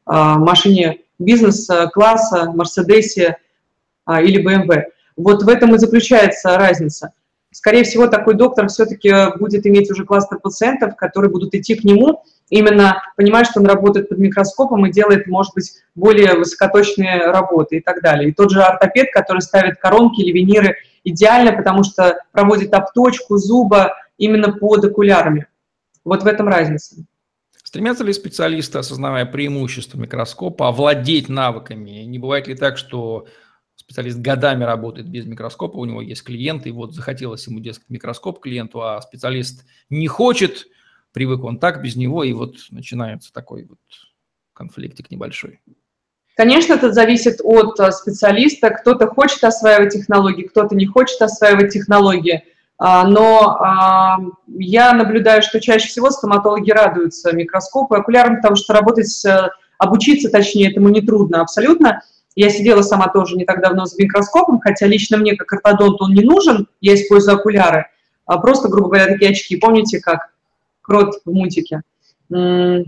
э, 0.07 0.12
машине 0.12 1.00
бизнес-класса, 1.19 2.50
Мерседесе 2.55 3.37
э, 4.07 4.23
или 4.23 4.45
BMW. 4.45 4.85
Вот 5.17 5.43
в 5.43 5.49
этом 5.49 5.75
и 5.75 5.79
заключается 5.79 6.57
разница 6.59 7.12
скорее 7.52 7.85
всего, 7.85 8.07
такой 8.07 8.35
доктор 8.35 8.69
все-таки 8.69 9.12
будет 9.38 9.67
иметь 9.67 9.90
уже 9.90 10.05
кластер 10.05 10.38
пациентов, 10.38 10.97
которые 10.97 11.31
будут 11.31 11.55
идти 11.55 11.75
к 11.75 11.85
нему, 11.85 12.23
именно 12.49 13.02
понимая, 13.17 13.45
что 13.45 13.61
он 13.61 13.67
работает 13.67 14.09
под 14.09 14.19
микроскопом 14.19 14.87
и 14.87 14.93
делает, 14.93 15.26
может 15.26 15.55
быть, 15.55 15.73
более 15.95 16.35
высокоточные 16.35 17.26
работы 17.26 17.76
и 17.76 17.81
так 17.81 18.02
далее. 18.02 18.31
И 18.31 18.33
тот 18.33 18.50
же 18.50 18.62
ортопед, 18.62 19.12
который 19.12 19.40
ставит 19.40 19.79
коронки 19.79 20.21
или 20.21 20.33
виниры, 20.33 20.76
идеально, 21.04 21.52
потому 21.52 21.85
что 21.85 22.19
проводит 22.33 22.73
обточку 22.75 23.37
зуба 23.37 23.95
именно 24.19 24.52
под 24.52 24.85
окулярами. 24.85 25.47
Вот 26.04 26.23
в 26.23 26.26
этом 26.26 26.49
разница. 26.49 26.97
Стремятся 27.62 28.02
ли 28.02 28.12
специалисты, 28.12 28.78
осознавая 28.78 29.26
преимущество 29.26 29.99
микроскопа, 29.99 30.69
овладеть 30.69 31.28
навыками? 31.28 32.02
Не 32.02 32.19
бывает 32.19 32.49
ли 32.49 32.57
так, 32.57 32.76
что 32.76 33.26
специалист 33.76 34.19
годами 34.19 34.64
работает 34.64 35.09
без 35.09 35.25
микроскопа, 35.26 35.76
у 35.76 35.85
него 35.85 36.02
есть 36.02 36.23
клиенты, 36.23 36.69
и 36.69 36.73
вот 36.73 36.95
захотелось 36.95 37.47
ему, 37.47 37.61
дескать, 37.61 37.88
микроскоп 37.88 38.40
клиенту, 38.40 38.83
а 38.83 39.00
специалист 39.00 39.64
не 39.88 40.07
хочет, 40.07 40.66
привык 41.12 41.45
он 41.45 41.59
так 41.59 41.83
без 41.83 41.97
него, 41.97 42.25
и 42.25 42.33
вот 42.33 42.57
начинается 42.71 43.33
такой 43.33 43.64
вот 43.64 43.78
конфликтик 44.52 45.11
небольшой. 45.11 45.61
Конечно, 46.40 46.73
это 46.73 46.90
зависит 46.90 47.42
от 47.44 47.78
э, 47.80 47.92
специалиста. 47.92 48.70
Кто-то 48.70 49.09
хочет 49.09 49.44
осваивать 49.44 49.92
технологии, 49.92 50.44
кто-то 50.44 50.75
не 50.75 50.87
хочет 50.87 51.20
осваивать 51.20 51.70
технологии. 51.70 52.44
А, 52.78 53.06
но 53.06 53.59
а, 53.61 54.16
я 54.49 54.94
наблюдаю, 54.94 55.42
что 55.42 55.61
чаще 55.61 55.88
всего 55.88 56.11
стоматологи 56.11 56.70
радуются 56.70 57.37
микроскопу 57.37 57.94
и 57.94 57.99
окулярам, 57.99 58.37
потому 58.37 58.56
что 58.56 58.73
работать, 58.73 59.23
обучиться, 59.76 60.30
точнее, 60.30 60.70
этому 60.70 60.88
нетрудно 60.88 61.42
абсолютно. 61.42 62.00
Я 62.35 62.49
сидела 62.49 62.80
сама 62.80 63.09
тоже 63.09 63.37
не 63.37 63.44
так 63.44 63.61
давно 63.61 63.85
с 63.85 63.99
микроскопом, 63.99 64.61
хотя 64.61 64.87
лично 64.87 65.18
мне 65.18 65.37
как 65.37 65.52
ортодонт 65.52 66.00
он 66.00 66.14
не 66.14 66.23
нужен, 66.23 66.68
я 66.80 66.94
использую 66.94 67.37
окуляры, 67.37 67.88
а 68.25 68.38
просто, 68.38 68.70
грубо 68.70 68.88
говоря, 68.88 69.12
такие 69.12 69.32
очки. 69.32 69.56
Помните, 69.56 70.00
как 70.00 70.30
крот 70.80 71.16
в 71.23 71.30
мультике 71.30 71.82
э, 72.35 72.85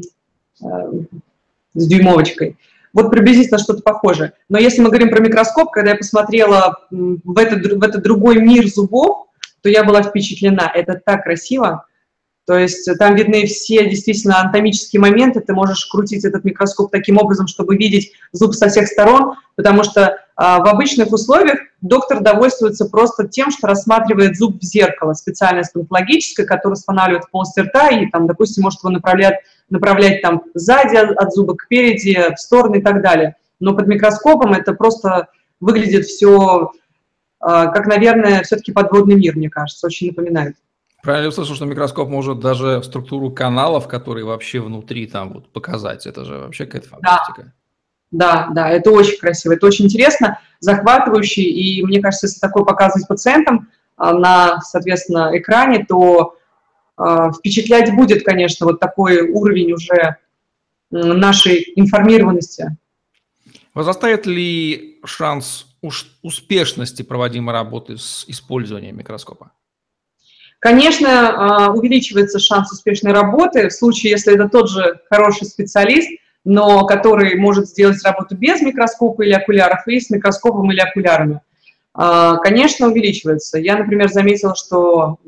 с 1.75 1.87
дюймовочкой? 1.87 2.57
Вот 2.93 3.11
приблизительно 3.11 3.59
что-то 3.59 3.83
похожее. 3.83 4.33
Но 4.49 4.59
если 4.59 4.83
мы 4.83 4.89
говорим 4.89 5.11
про 5.11 5.21
микроскоп, 5.21 5.71
когда 5.71 5.93
я 5.93 5.97
посмотрела 5.97 6.79
в 6.91 7.39
этот, 7.39 7.73
в 7.73 7.83
этот 7.83 8.03
другой 8.03 8.37
мир 8.37 8.67
зубов, 8.67 9.29
то 9.63 9.69
я 9.69 9.85
была 9.85 10.03
впечатлена. 10.03 10.71
Это 10.75 11.01
так 11.05 11.25
красиво. 11.25 11.87
То 12.45 12.59
есть 12.59 12.89
там 12.99 13.15
видны 13.15 13.47
все 13.47 13.89
действительно 13.89 14.41
анатомические 14.41 15.01
моменты, 15.01 15.41
ты 15.41 15.55
можешь 15.55 15.87
крутить 15.87 16.25
этот 16.25 16.45
микроскоп 16.45 16.91
таким 16.91 17.19
образом, 17.19 17.47
чтобы 17.47 17.77
видеть 17.77 18.13
зуб 18.33 18.55
со 18.55 18.69
всех 18.69 18.89
сторон, 18.89 19.37
потому 19.55 19.85
что 19.85 20.19
а, 20.35 20.59
в 20.59 20.67
обычных 20.67 21.13
условиях 21.13 21.61
доктор 21.83 22.21
довольствуется 22.21 22.87
просто 22.87 23.29
тем, 23.29 23.53
что 23.53 23.69
рассматривает 23.69 24.37
зуб 24.37 24.59
в 24.61 24.65
зеркало, 24.65 25.13
специальное 25.13 25.63
стоматологическое, 25.63 26.45
которое 26.45 26.75
устанавливает 26.75 27.27
в 27.27 27.31
полости 27.31 27.61
рта 27.61 27.91
и, 27.91 28.07
там, 28.11 28.27
допустим, 28.27 28.65
может 28.65 28.81
его 28.83 28.91
направлять, 28.91 29.37
направлять 29.73 30.23
там 30.23 30.43
сзади 30.55 30.97
от 30.97 31.33
зуба 31.33 31.57
к 31.57 31.67
переди, 31.69 32.17
в 32.35 32.39
стороны 32.39 32.77
и 32.77 32.83
так 32.83 33.03
далее. 33.03 33.37
Но 33.59 33.75
под 33.75 33.87
микроскопом 33.87 34.53
это 34.53 34.75
просто 34.75 35.29
выглядит 35.61 36.05
все, 36.07 36.73
а, 37.41 37.67
как, 37.69 37.87
наверное, 37.87 38.43
все-таки 38.43 38.73
подводный 38.73 39.17
мир, 39.17 39.37
мне 39.37 39.49
кажется, 39.49 39.87
очень 39.87 40.09
напоминает. 40.09 40.57
Правильно 41.03 41.29
услышал, 41.31 41.57
что 41.57 41.65
микроскоп 41.65 42.09
может 42.09 42.39
даже 42.39 42.83
структуру 42.85 43.31
каналов, 43.31 43.89
которые 43.89 44.25
вообще 44.25 44.61
внутри 44.61 45.07
там 45.07 45.33
вот 45.33 45.49
показать. 45.49 46.07
Это 46.07 46.25
же 46.25 46.39
вообще 46.39 46.67
какая-то 46.67 46.89
фантастика. 46.89 47.53
Да, 48.13 48.49
да, 48.49 48.49
да, 48.55 48.69
это 48.69 48.91
очень 48.91 49.19
красиво, 49.19 49.55
это 49.55 49.67
очень 49.67 49.87
интересно, 49.87 50.39
захватывающе, 50.61 51.43
и 51.43 51.83
мне 51.83 52.01
кажется, 52.01 52.27
если 52.27 52.41
такое 52.41 52.65
показывать 52.65 53.09
пациентам 53.09 53.71
а, 53.97 54.13
на, 54.13 54.61
соответственно, 54.61 55.31
экране, 55.33 55.87
то 55.89 56.37
впечатлять 57.39 57.95
будет, 57.95 58.25
конечно, 58.25 58.67
вот 58.67 58.81
такой 58.81 59.23
уровень 59.23 59.73
уже 59.73 60.17
нашей 60.91 61.73
информированности. 61.77 62.77
Возрастает 63.75 64.27
ли 64.27 65.01
шанс 65.05 65.67
успешности 66.23 67.03
проводимой 67.03 67.55
работы 67.55 67.97
с 67.97 68.25
использованием 68.29 68.97
микроскопа? 68.97 69.53
Конечно, 70.59 71.09
а, 71.09 71.73
увеличивается 71.73 72.39
шанс 72.39 72.71
успешной 72.71 73.13
работы 73.13 73.69
в 73.69 73.73
случае, 73.73 74.13
если 74.13 74.35
это 74.35 74.49
тот 74.49 74.71
же 74.71 75.01
хороший 75.11 75.47
специалист, 75.47 76.09
но 76.45 76.87
который 76.87 77.35
может 77.37 77.67
сделать 77.67 78.01
работу 78.05 78.37
без 78.37 78.61
микроскопа 78.61 79.23
или 79.23 79.33
окуляров 79.33 79.81
и 79.89 79.99
с 79.99 80.09
микроскопом 80.11 80.71
или 80.71 80.79
окулярами. 80.79 81.41
А, 81.95 82.37
конечно, 82.39 82.89
увеличивается. 82.89 83.59
Я, 83.59 83.77
например, 83.77 84.11
заметила, 84.11 84.55
что 84.55 85.19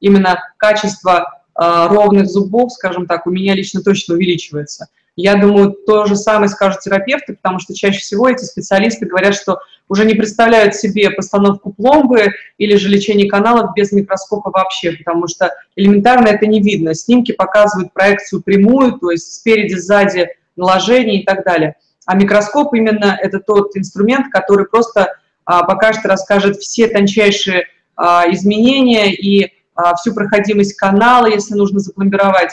именно 0.00 0.40
качество 0.56 1.42
а, 1.54 1.88
ровных 1.88 2.26
зубов, 2.26 2.72
скажем 2.72 3.06
так, 3.06 3.26
у 3.26 3.30
меня 3.30 3.54
лично 3.54 3.82
точно 3.82 4.14
увеличивается. 4.14 4.88
Я 5.16 5.36
думаю, 5.36 5.72
то 5.72 6.06
же 6.06 6.16
самое 6.16 6.48
скажут 6.48 6.80
терапевты, 6.80 7.34
потому 7.34 7.58
что 7.58 7.74
чаще 7.74 7.98
всего 7.98 8.28
эти 8.28 8.44
специалисты 8.44 9.04
говорят, 9.04 9.34
что 9.34 9.58
уже 9.88 10.06
не 10.06 10.14
представляют 10.14 10.74
себе 10.76 11.10
постановку 11.10 11.74
пломбы 11.74 12.28
или 12.56 12.76
же 12.76 12.88
лечение 12.88 13.28
каналов 13.28 13.74
без 13.74 13.92
микроскопа 13.92 14.50
вообще, 14.50 14.92
потому 14.92 15.26
что 15.26 15.52
элементарно 15.76 16.28
это 16.28 16.46
не 16.46 16.62
видно. 16.62 16.94
Снимки 16.94 17.32
показывают 17.32 17.92
проекцию 17.92 18.42
прямую, 18.42 18.92
то 18.92 19.10
есть 19.10 19.34
спереди, 19.34 19.74
сзади 19.74 20.28
наложение 20.56 21.20
и 21.20 21.24
так 21.26 21.44
далее. 21.44 21.74
А 22.06 22.14
микроскоп 22.14 22.72
именно 22.72 23.18
это 23.20 23.40
тот 23.40 23.76
инструмент, 23.76 24.32
который 24.32 24.66
просто 24.66 25.16
покажет 25.62 26.04
и 26.04 26.08
расскажет 26.08 26.56
все 26.58 26.88
тончайшие 26.88 27.66
а, 27.96 28.24
изменения 28.32 29.12
и 29.12 29.52
а, 29.74 29.94
всю 29.96 30.14
проходимость 30.14 30.74
канала, 30.74 31.26
если 31.26 31.54
нужно 31.54 31.80
запломбировать. 31.80 32.50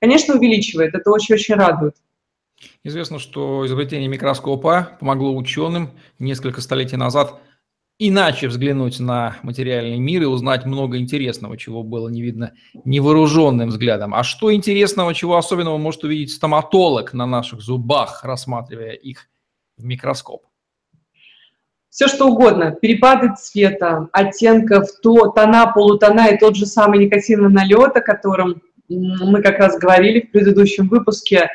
Конечно, 0.00 0.34
увеличивает, 0.34 0.94
это 0.94 1.10
очень-очень 1.10 1.54
радует. 1.54 1.96
Известно, 2.82 3.18
что 3.18 3.66
изобретение 3.66 4.08
микроскопа 4.08 4.96
помогло 4.98 5.34
ученым 5.36 5.90
несколько 6.18 6.60
столетий 6.60 6.96
назад 6.96 7.40
иначе 8.00 8.48
взглянуть 8.48 8.98
на 8.98 9.36
материальный 9.42 9.98
мир 9.98 10.22
и 10.22 10.26
узнать 10.26 10.64
много 10.64 10.98
интересного, 10.98 11.56
чего 11.56 11.82
было 11.82 12.08
не 12.08 12.22
видно 12.22 12.54
невооруженным 12.84 13.68
взглядом. 13.68 14.14
А 14.14 14.24
что 14.24 14.52
интересного, 14.52 15.14
чего 15.14 15.36
особенного 15.36 15.76
может 15.76 16.02
увидеть 16.02 16.32
стоматолог 16.32 17.12
на 17.12 17.26
наших 17.26 17.60
зубах, 17.60 18.24
рассматривая 18.24 18.92
их 18.92 19.28
в 19.76 19.84
микроскоп? 19.84 20.49
Все 21.90 22.06
что 22.06 22.28
угодно, 22.28 22.70
перепады 22.70 23.34
цвета, 23.36 24.08
оттенков, 24.12 24.88
то, 25.02 25.26
тона, 25.26 25.72
полутона 25.74 26.28
и 26.28 26.38
тот 26.38 26.56
же 26.56 26.64
самый 26.64 27.04
никотиновый 27.04 27.52
налет, 27.52 27.96
о 27.96 28.00
котором 28.00 28.62
мы 28.88 29.42
как 29.42 29.58
раз 29.58 29.76
говорили 29.76 30.20
в 30.20 30.30
предыдущем 30.30 30.88
выпуске. 30.88 31.48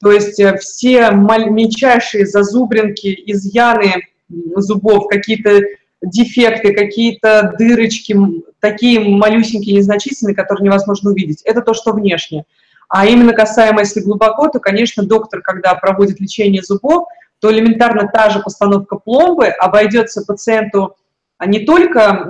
То 0.00 0.10
есть 0.10 0.38
э, 0.40 0.56
все 0.58 1.10
мельчайшие 1.12 2.26
зазубринки, 2.26 3.16
изъяны 3.26 4.02
зубов, 4.56 5.06
какие-то 5.08 5.60
дефекты, 6.02 6.74
какие-то 6.74 7.54
дырочки, 7.58 8.16
такие 8.60 9.00
малюсенькие, 9.00 9.76
незначительные, 9.76 10.34
которые 10.34 10.64
невозможно 10.64 11.10
увидеть. 11.10 11.42
Это 11.42 11.62
то, 11.62 11.74
что 11.74 11.92
внешне. 11.92 12.44
А 12.88 13.06
именно 13.06 13.32
касаемо, 13.32 13.80
если 13.80 14.00
глубоко, 14.00 14.48
то, 14.48 14.60
конечно, 14.60 15.04
доктор, 15.04 15.42
когда 15.42 15.74
проводит 15.74 16.20
лечение 16.20 16.62
зубов, 16.62 17.06
то 17.46 17.52
элементарно 17.52 18.10
та 18.12 18.28
же 18.30 18.40
постановка 18.40 18.96
пломбы 18.96 19.46
обойдется 19.46 20.24
пациенту 20.26 20.96
не 21.44 21.60
только 21.60 22.28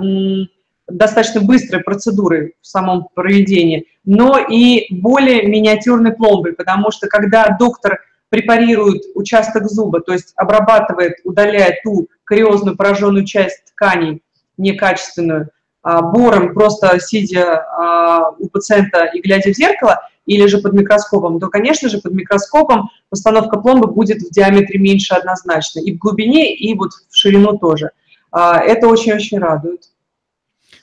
достаточно 0.87 1.41
быстрой 1.41 1.81
процедурой 1.81 2.53
в 2.61 2.67
самом 2.67 3.07
проведении, 3.15 3.87
но 4.05 4.37
и 4.37 4.85
более 4.93 5.47
миниатюрной 5.47 6.13
пломбой, 6.13 6.53
потому 6.53 6.91
что 6.91 7.07
когда 7.07 7.57
доктор 7.59 8.01
препарирует 8.29 9.05
участок 9.15 9.65
зуба, 9.65 10.01
то 10.01 10.13
есть 10.13 10.33
обрабатывает, 10.35 11.15
удаляет 11.23 11.81
ту 11.83 12.07
кариозную 12.23 12.77
пораженную 12.77 13.25
часть 13.25 13.71
тканей 13.71 14.21
некачественную, 14.57 15.49
а, 15.81 16.03
бором, 16.03 16.53
просто 16.53 16.99
сидя 16.99 17.65
а, 17.75 18.29
у 18.37 18.49
пациента 18.49 19.05
и 19.05 19.19
глядя 19.19 19.51
в 19.51 19.55
зеркало, 19.55 19.99
или 20.27 20.45
же 20.45 20.59
под 20.59 20.73
микроскопом, 20.73 21.39
то, 21.39 21.47
конечно 21.47 21.89
же, 21.89 21.99
под 21.99 22.13
микроскопом 22.13 22.91
постановка 23.09 23.59
пломбы 23.59 23.87
будет 23.87 24.21
в 24.21 24.31
диаметре 24.31 24.79
меньше 24.79 25.15
однозначно, 25.15 25.79
и 25.79 25.93
в 25.93 25.97
глубине, 25.97 26.55
и 26.55 26.75
вот 26.75 26.91
в 27.09 27.15
ширину 27.15 27.57
тоже. 27.57 27.89
А, 28.31 28.59
это 28.59 28.87
очень-очень 28.87 29.39
радует. 29.39 29.89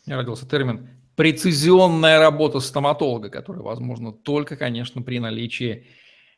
Мне 0.07 0.17
родился 0.17 0.49
термин 0.49 0.89
прецизионная 1.17 2.19
работа 2.19 2.61
стоматолога, 2.61 3.31
которая 3.31 3.63
возможна 3.63 4.13
только, 4.13 4.57
конечно, 4.57 5.03
при 5.03 5.19
наличии 5.19 5.87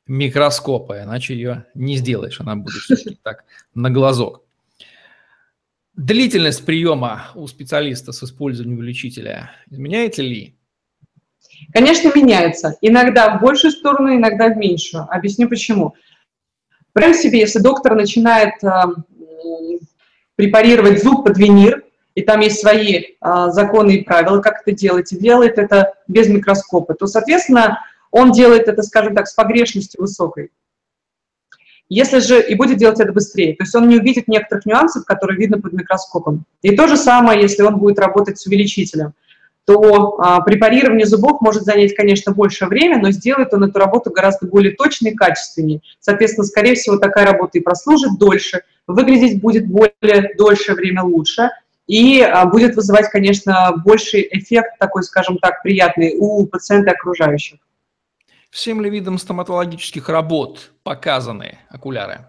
микроскопа, 0.06 1.02
иначе 1.02 1.34
ее 1.34 1.66
не 1.74 1.96
сделаешь, 1.96 2.40
она 2.40 2.56
будет 2.56 2.82
все-таки 2.82 3.18
так 3.22 3.44
на 3.74 3.90
глазок. 3.90 4.42
Длительность 5.94 6.64
приема 6.66 7.28
у 7.34 7.46
специалиста 7.46 8.12
с 8.12 8.22
использованием 8.22 8.78
увеличителя 8.78 9.50
изменяется 9.70 10.22
ли? 10.22 10.55
Конечно, 11.72 12.10
меняется. 12.14 12.76
Иногда 12.80 13.36
в 13.36 13.40
большую 13.40 13.70
сторону, 13.70 14.14
иногда 14.14 14.48
в 14.48 14.56
меньшую. 14.56 15.06
Объясню 15.10 15.48
почему. 15.48 15.94
Прям 16.92 17.12
себе, 17.14 17.40
если 17.40 17.58
доктор 17.58 17.94
начинает 17.94 18.54
э, 18.64 18.68
препарировать 20.36 21.02
зуб 21.02 21.24
под 21.24 21.36
винир, 21.36 21.84
и 22.14 22.22
там 22.22 22.40
есть 22.40 22.60
свои 22.60 22.94
э, 22.94 23.04
законы 23.48 23.96
и 23.96 24.04
правила, 24.04 24.40
как 24.40 24.62
это 24.62 24.74
делать, 24.74 25.12
и 25.12 25.18
делает 25.18 25.58
это 25.58 25.94
без 26.08 26.28
микроскопа, 26.28 26.94
то, 26.94 27.06
соответственно, 27.06 27.80
он 28.10 28.32
делает 28.32 28.68
это, 28.68 28.82
скажем 28.82 29.14
так, 29.14 29.28
с 29.28 29.34
погрешностью 29.34 30.00
высокой. 30.00 30.50
Если 31.88 32.18
же 32.18 32.42
и 32.42 32.54
будет 32.54 32.78
делать 32.78 32.98
это 32.98 33.12
быстрее, 33.12 33.54
то 33.54 33.62
есть 33.62 33.74
он 33.74 33.88
не 33.88 33.96
увидит 33.96 34.26
некоторых 34.26 34.66
нюансов, 34.66 35.04
которые 35.04 35.38
видно 35.38 35.60
под 35.60 35.72
микроскопом. 35.72 36.44
И 36.62 36.74
то 36.74 36.88
же 36.88 36.96
самое, 36.96 37.40
если 37.40 37.62
он 37.62 37.78
будет 37.78 37.98
работать 37.98 38.38
с 38.38 38.46
увеличителем, 38.46 39.12
то 39.66 40.18
а, 40.20 40.40
препарирование 40.42 41.06
зубов 41.06 41.40
может 41.40 41.64
занять, 41.64 41.94
конечно, 41.96 42.32
больше 42.32 42.66
времени, 42.66 43.00
но 43.00 43.10
сделает 43.10 43.52
он 43.52 43.64
эту 43.64 43.78
работу 43.80 44.10
гораздо 44.10 44.46
более 44.46 44.74
точной 44.76 45.10
и 45.10 45.14
качественнее. 45.14 45.80
Соответственно, 45.98 46.44
скорее 46.44 46.76
всего, 46.76 46.98
такая 46.98 47.26
работа 47.26 47.58
и 47.58 47.60
прослужит 47.60 48.16
дольше, 48.16 48.62
выглядеть 48.86 49.40
будет 49.40 49.66
более 49.66 50.34
дольше 50.38 50.74
время 50.74 51.02
лучше, 51.02 51.50
и 51.88 52.20
а, 52.20 52.46
будет 52.46 52.76
вызывать, 52.76 53.10
конечно, 53.10 53.74
больший 53.84 54.28
эффект 54.30 54.78
такой, 54.78 55.02
скажем 55.02 55.38
так, 55.38 55.62
приятный 55.64 56.14
у 56.16 56.46
пациента 56.46 56.92
и 56.92 56.94
окружающих. 56.94 57.58
Всем 58.50 58.80
ли 58.80 58.88
видам 58.88 59.18
стоматологических 59.18 60.08
работ 60.08 60.70
показаны 60.84 61.58
окуляры? 61.68 62.20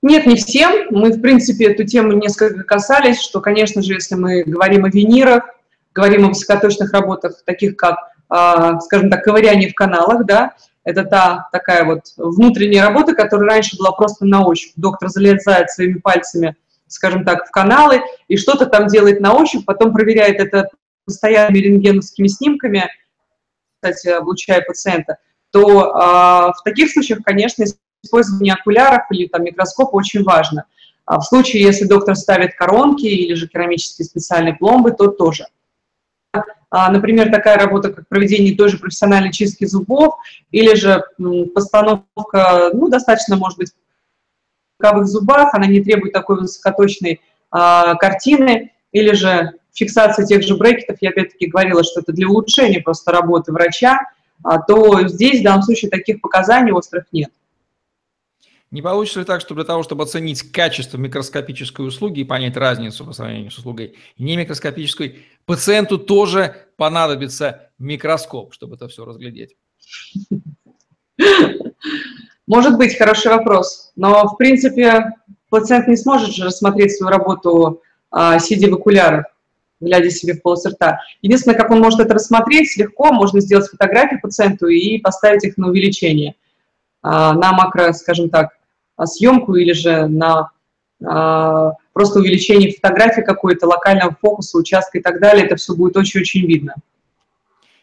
Нет, 0.00 0.26
не 0.26 0.36
всем. 0.36 0.86
Мы, 0.90 1.12
в 1.12 1.20
принципе, 1.20 1.72
эту 1.72 1.84
тему 1.84 2.12
несколько 2.12 2.62
касались, 2.62 3.20
что, 3.20 3.40
конечно 3.40 3.82
же, 3.82 3.94
если 3.94 4.14
мы 4.14 4.42
говорим 4.44 4.84
о 4.84 4.90
винирах, 4.90 5.53
говорим 5.94 6.26
о 6.26 6.28
высокоточных 6.28 6.92
работах, 6.92 7.42
таких 7.44 7.76
как, 7.76 7.96
а, 8.28 8.80
скажем 8.80 9.10
так, 9.10 9.24
ковыряние 9.24 9.70
в 9.70 9.74
каналах, 9.74 10.24
да, 10.26 10.54
это 10.82 11.04
та 11.04 11.48
такая 11.52 11.84
вот 11.84 12.02
внутренняя 12.16 12.86
работа, 12.86 13.14
которая 13.14 13.48
раньше 13.48 13.76
была 13.78 13.92
просто 13.92 14.26
на 14.26 14.44
ощупь. 14.46 14.72
Доктор 14.76 15.08
залезает 15.08 15.70
своими 15.70 15.98
пальцами, 15.98 16.56
скажем 16.88 17.24
так, 17.24 17.46
в 17.46 17.50
каналы 17.50 18.02
и 18.28 18.36
что-то 18.36 18.66
там 18.66 18.88
делает 18.88 19.20
на 19.20 19.34
ощупь, 19.34 19.64
потом 19.64 19.92
проверяет 19.92 20.40
это 20.40 20.68
постоянными 21.06 21.58
рентгеновскими 21.58 22.26
снимками– 22.26 22.88
кстати, 23.84 24.08
облучая 24.08 24.62
пациента, 24.62 25.18
то 25.50 25.94
а, 25.94 26.52
в 26.52 26.62
таких 26.64 26.90
случаях, 26.90 27.20
конечно, 27.22 27.64
использование 28.02 28.54
окуляров 28.54 29.02
или 29.10 29.28
там, 29.28 29.44
микроскопа 29.44 29.96
очень 29.96 30.22
важно. 30.22 30.64
А 31.04 31.20
в 31.20 31.24
случае, 31.24 31.62
если 31.62 31.84
доктор 31.84 32.16
ставит 32.16 32.54
коронки 32.54 33.04
или 33.04 33.34
же 33.34 33.46
керамические 33.46 34.06
специальные 34.06 34.54
пломбы, 34.54 34.92
то 34.92 35.08
тоже. 35.08 35.46
А, 36.76 36.90
например, 36.90 37.30
такая 37.30 37.56
работа, 37.56 37.92
как 37.92 38.08
проведение 38.08 38.56
той 38.56 38.68
же 38.68 38.78
профессиональной 38.78 39.30
чистки 39.30 39.64
зубов 39.64 40.16
или 40.50 40.74
же 40.74 41.04
постановка, 41.54 42.70
ну, 42.72 42.88
достаточно, 42.88 43.36
может 43.36 43.58
быть, 43.58 43.70
в 44.80 45.04
зубах, 45.04 45.54
она 45.54 45.68
не 45.68 45.80
требует 45.80 46.12
такой 46.12 46.40
высокоточной 46.40 47.20
а, 47.52 47.94
картины, 47.94 48.72
или 48.90 49.12
же 49.12 49.52
фиксация 49.72 50.26
тех 50.26 50.42
же 50.42 50.56
брекетов, 50.56 50.96
я 51.00 51.10
опять-таки 51.10 51.46
говорила, 51.46 51.84
что 51.84 52.00
это 52.00 52.10
для 52.10 52.28
улучшения 52.28 52.80
просто 52.80 53.12
работы 53.12 53.52
врача, 53.52 54.00
а, 54.42 54.58
то 54.58 55.06
здесь 55.06 55.42
в 55.42 55.44
данном 55.44 55.62
случае 55.62 55.92
таких 55.92 56.20
показаний 56.20 56.72
острых 56.72 57.04
нет. 57.12 57.30
Не 58.74 58.82
получится 58.82 59.20
ли 59.20 59.24
так, 59.24 59.40
что 59.40 59.54
для 59.54 59.62
того, 59.62 59.84
чтобы 59.84 60.02
оценить 60.02 60.50
качество 60.50 60.98
микроскопической 60.98 61.86
услуги 61.86 62.18
и 62.18 62.24
понять 62.24 62.56
разницу 62.56 63.04
по 63.04 63.12
сравнению 63.12 63.52
с 63.52 63.58
услугой 63.58 63.94
не 64.18 64.36
микроскопической, 64.36 65.20
пациенту 65.46 65.98
тоже 65.98 66.56
понадобится 66.76 67.70
микроскоп, 67.78 68.52
чтобы 68.52 68.76
это 68.76 68.88
все 68.88 69.04
разглядеть? 69.04 69.56
Может 72.46 72.76
быть, 72.76 72.98
хороший 72.98 73.30
вопрос. 73.30 73.92
Но, 73.96 74.28
в 74.28 74.36
принципе, 74.36 75.12
пациент 75.48 75.88
не 75.88 75.96
сможет 75.96 76.34
же 76.34 76.44
рассмотреть 76.44 76.96
свою 76.96 77.10
работу, 77.10 77.82
а, 78.10 78.38
сидя 78.38 78.70
в 78.70 78.74
окулярах 78.74 79.26
глядя 79.84 80.10
себе 80.10 80.34
в 80.34 80.42
полость 80.42 80.66
рта. 80.66 81.00
Единственное, 81.22 81.56
как 81.56 81.70
он 81.70 81.80
может 81.80 82.00
это 82.00 82.14
рассмотреть, 82.14 82.76
легко 82.76 83.12
можно 83.12 83.40
сделать 83.40 83.68
фотографии 83.68 84.16
пациенту 84.16 84.66
и 84.66 84.98
поставить 84.98 85.44
их 85.44 85.56
на 85.56 85.68
увеличение, 85.68 86.34
а, 87.02 87.34
на 87.34 87.52
макро, 87.52 87.92
скажем 87.92 88.30
так, 88.30 88.50
съемку 89.04 89.54
или 89.54 89.72
же 89.72 90.06
на 90.06 90.50
а, 91.04 91.72
просто 91.94 92.18
увеличение 92.18 92.72
фотографии 92.72 93.22
какой-то, 93.22 93.66
локального 93.66 94.14
фокуса, 94.20 94.58
участка 94.58 94.98
и 94.98 95.00
так 95.00 95.20
далее. 95.20 95.46
Это 95.46 95.56
все 95.56 95.74
будет 95.74 95.96
очень-очень 95.96 96.46
видно. 96.46 96.74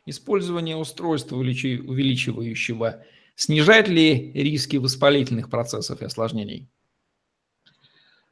Использование 0.05 0.75
устройства 0.75 1.37
увеличивающего 1.37 3.03
снижает 3.35 3.87
ли 3.87 4.31
риски 4.33 4.77
воспалительных 4.77 5.49
процессов 5.49 6.01
и 6.01 6.05
осложнений? 6.05 6.67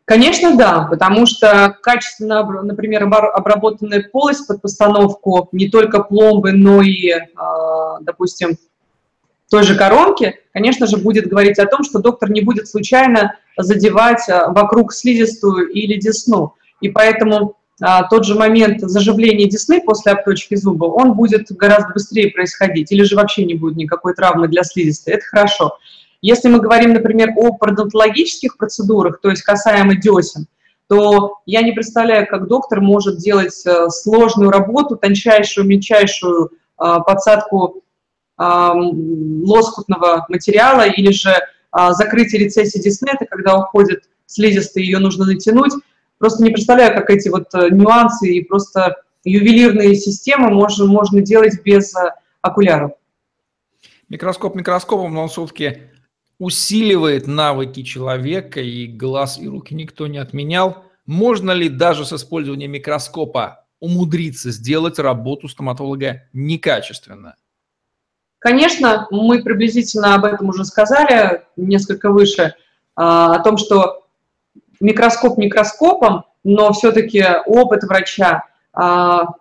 Конечно, 0.06 0.58
да, 0.58 0.88
потому 0.89 1.28
что 1.28 1.78
качественно, 1.84 2.44
например, 2.63 3.04
обработанная 3.04 4.10
полость 4.12 4.48
под 4.48 4.62
постановку 4.62 5.50
не 5.52 5.70
только 5.70 6.02
пломбы, 6.04 6.52
но 6.52 6.82
и, 6.82 7.12
а, 7.12 8.00
допустим, 8.02 8.58
той 9.50 9.64
же 9.64 9.76
коронки, 9.76 10.36
конечно 10.54 10.88
же, 10.88 10.98
будет 10.98 11.28
говорить 11.28 11.60
о 11.60 11.66
том, 11.66 11.84
что 11.84 12.00
доктор 12.00 12.32
не 12.32 12.42
будет 12.42 12.68
случайно 12.68 13.36
задевать 13.58 14.28
а, 14.30 14.52
вокруг 14.52 14.94
слизистую 14.94 15.70
или 15.70 16.00
десну. 16.00 16.54
И 16.82 16.90
поэтому 16.90 17.58
а, 17.82 18.04
тот 18.04 18.26
же 18.26 18.36
момент 18.36 18.82
заживления 18.82 19.50
десны 19.50 19.82
после 19.82 20.12
обточки 20.12 20.56
зуба, 20.56 20.86
он 20.86 21.14
будет 21.14 21.52
гораздо 21.52 21.94
быстрее 21.94 22.32
происходить, 22.32 22.92
или 22.92 23.04
же 23.04 23.16
вообще 23.16 23.44
не 23.44 23.56
будет 23.56 23.76
никакой 23.76 24.14
травмы 24.14 24.48
для 24.48 24.64
слизистой. 24.64 25.16
Это 25.16 25.26
хорошо. 25.26 25.78
Если 26.22 26.50
мы 26.50 26.60
говорим, 26.60 26.94
например, 26.94 27.30
о 27.36 27.54
пародонтологических 27.54 28.58
процедурах, 28.58 29.20
то 29.22 29.30
есть 29.30 29.42
касаемо 29.42 29.96
десен, 29.96 30.48
то 30.88 31.38
я 31.46 31.62
не 31.62 31.72
представляю, 31.72 32.28
как 32.28 32.48
доктор 32.48 32.82
может 32.82 33.18
делать 33.18 33.64
э, 33.66 33.90
сложную 33.90 34.52
работу, 34.52 34.96
тончайшую, 34.96 35.68
мельчайшую 35.68 36.50
а, 36.78 37.02
подсадку 37.02 37.84
лоскутного 38.39 40.25
материала 40.30 40.88
или 40.88 41.12
же 41.12 41.36
а, 41.71 41.93
закрытие 41.93 42.45
рецессии 42.45 42.80
десны, 42.80 43.10
это 43.13 43.25
когда 43.25 43.58
уходит 43.58 44.04
слизистая, 44.25 44.84
ее 44.84 44.99
нужно 44.99 45.25
натянуть. 45.25 45.73
Просто 46.17 46.43
не 46.43 46.52
представляю, 46.52 46.93
как 46.93 47.10
эти 47.10 47.30
вот 47.30 47.54
э, 47.54 47.69
нюансы 47.69 48.30
и 48.30 48.43
просто 48.43 48.97
ювелирные 49.23 49.95
системы 49.95 50.49
можно, 50.52 50.86
можно 50.86 51.21
делать 51.21 51.62
без 51.63 51.95
э, 51.95 52.12
окуляров. 52.41 52.91
Микроскоп 54.10 54.56
микроскопом, 54.56 55.13
но 55.13 55.23
он 55.23 55.30
все-таки 55.30 55.84
усиливает 56.39 57.28
навыки 57.28 57.84
человека, 57.84 58.60
и 58.60 58.88
глаз 58.88 59.39
и 59.39 59.47
руки 59.47 59.73
никто 59.73 60.08
не 60.08 60.17
отменял. 60.17 60.84
Можно 61.06 61.52
ли 61.52 61.69
даже 61.69 62.06
с 62.06 62.13
использованием 62.13 62.71
микроскопа 62.71 63.65
умудриться 63.80 64.52
сделать 64.52 64.99
работу 64.99 65.47
стоматолога 65.47 66.23
некачественно? 66.34 67.36
Конечно, 68.39 69.08
мы 69.12 69.43
приблизительно 69.43 70.15
об 70.15 70.23
этом 70.25 70.49
уже 70.49 70.63
сказали, 70.63 71.43
несколько 71.58 72.10
выше, 72.10 72.56
а, 72.95 73.36
о 73.36 73.39
том, 73.43 73.58
что 73.58 74.06
микроскоп 74.80 75.38
микроскопом, 75.38 76.23
но 76.45 76.71
все-таки 76.71 77.23
опыт 77.45 77.84
врача, 77.84 78.45
а, 78.73 79.34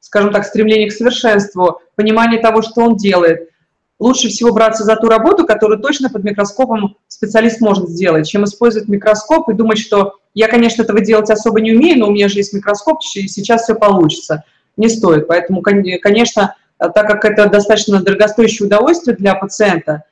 скажем 0.00 0.32
так, 0.32 0.46
стремление 0.46 0.88
к 0.88 0.94
совершенству, 0.94 1.82
понимание 1.96 2.40
того, 2.40 2.62
что 2.62 2.80
он 2.80 2.96
делает, 2.96 3.50
лучше 3.98 4.28
всего 4.28 4.54
браться 4.54 4.84
за 4.84 4.96
ту 4.96 5.08
работу, 5.08 5.46
которую 5.46 5.80
точно 5.80 6.08
под 6.08 6.24
микроскопом 6.24 6.96
специалист 7.08 7.60
может 7.60 7.90
сделать, 7.90 8.26
чем 8.26 8.44
использовать 8.44 8.88
микроскоп 8.88 9.50
и 9.50 9.54
думать, 9.54 9.78
что 9.78 10.14
я, 10.32 10.48
конечно, 10.48 10.82
этого 10.82 11.00
делать 11.00 11.30
особо 11.30 11.60
не 11.60 11.74
умею, 11.74 11.98
но 11.98 12.08
у 12.08 12.10
меня 12.10 12.28
же 12.28 12.38
есть 12.38 12.54
микроскоп, 12.54 13.00
и 13.14 13.28
сейчас 13.28 13.64
все 13.64 13.74
получится. 13.74 14.44
Не 14.76 14.88
стоит. 14.88 15.26
Поэтому, 15.26 15.60
конечно, 15.60 16.54
так 16.88 17.06
как 17.06 17.24
это 17.24 17.48
достаточно 17.48 18.02
дорогостоящее 18.02 18.66
удовольствие 18.66 19.16
для 19.16 19.34
пациента, 19.34 20.04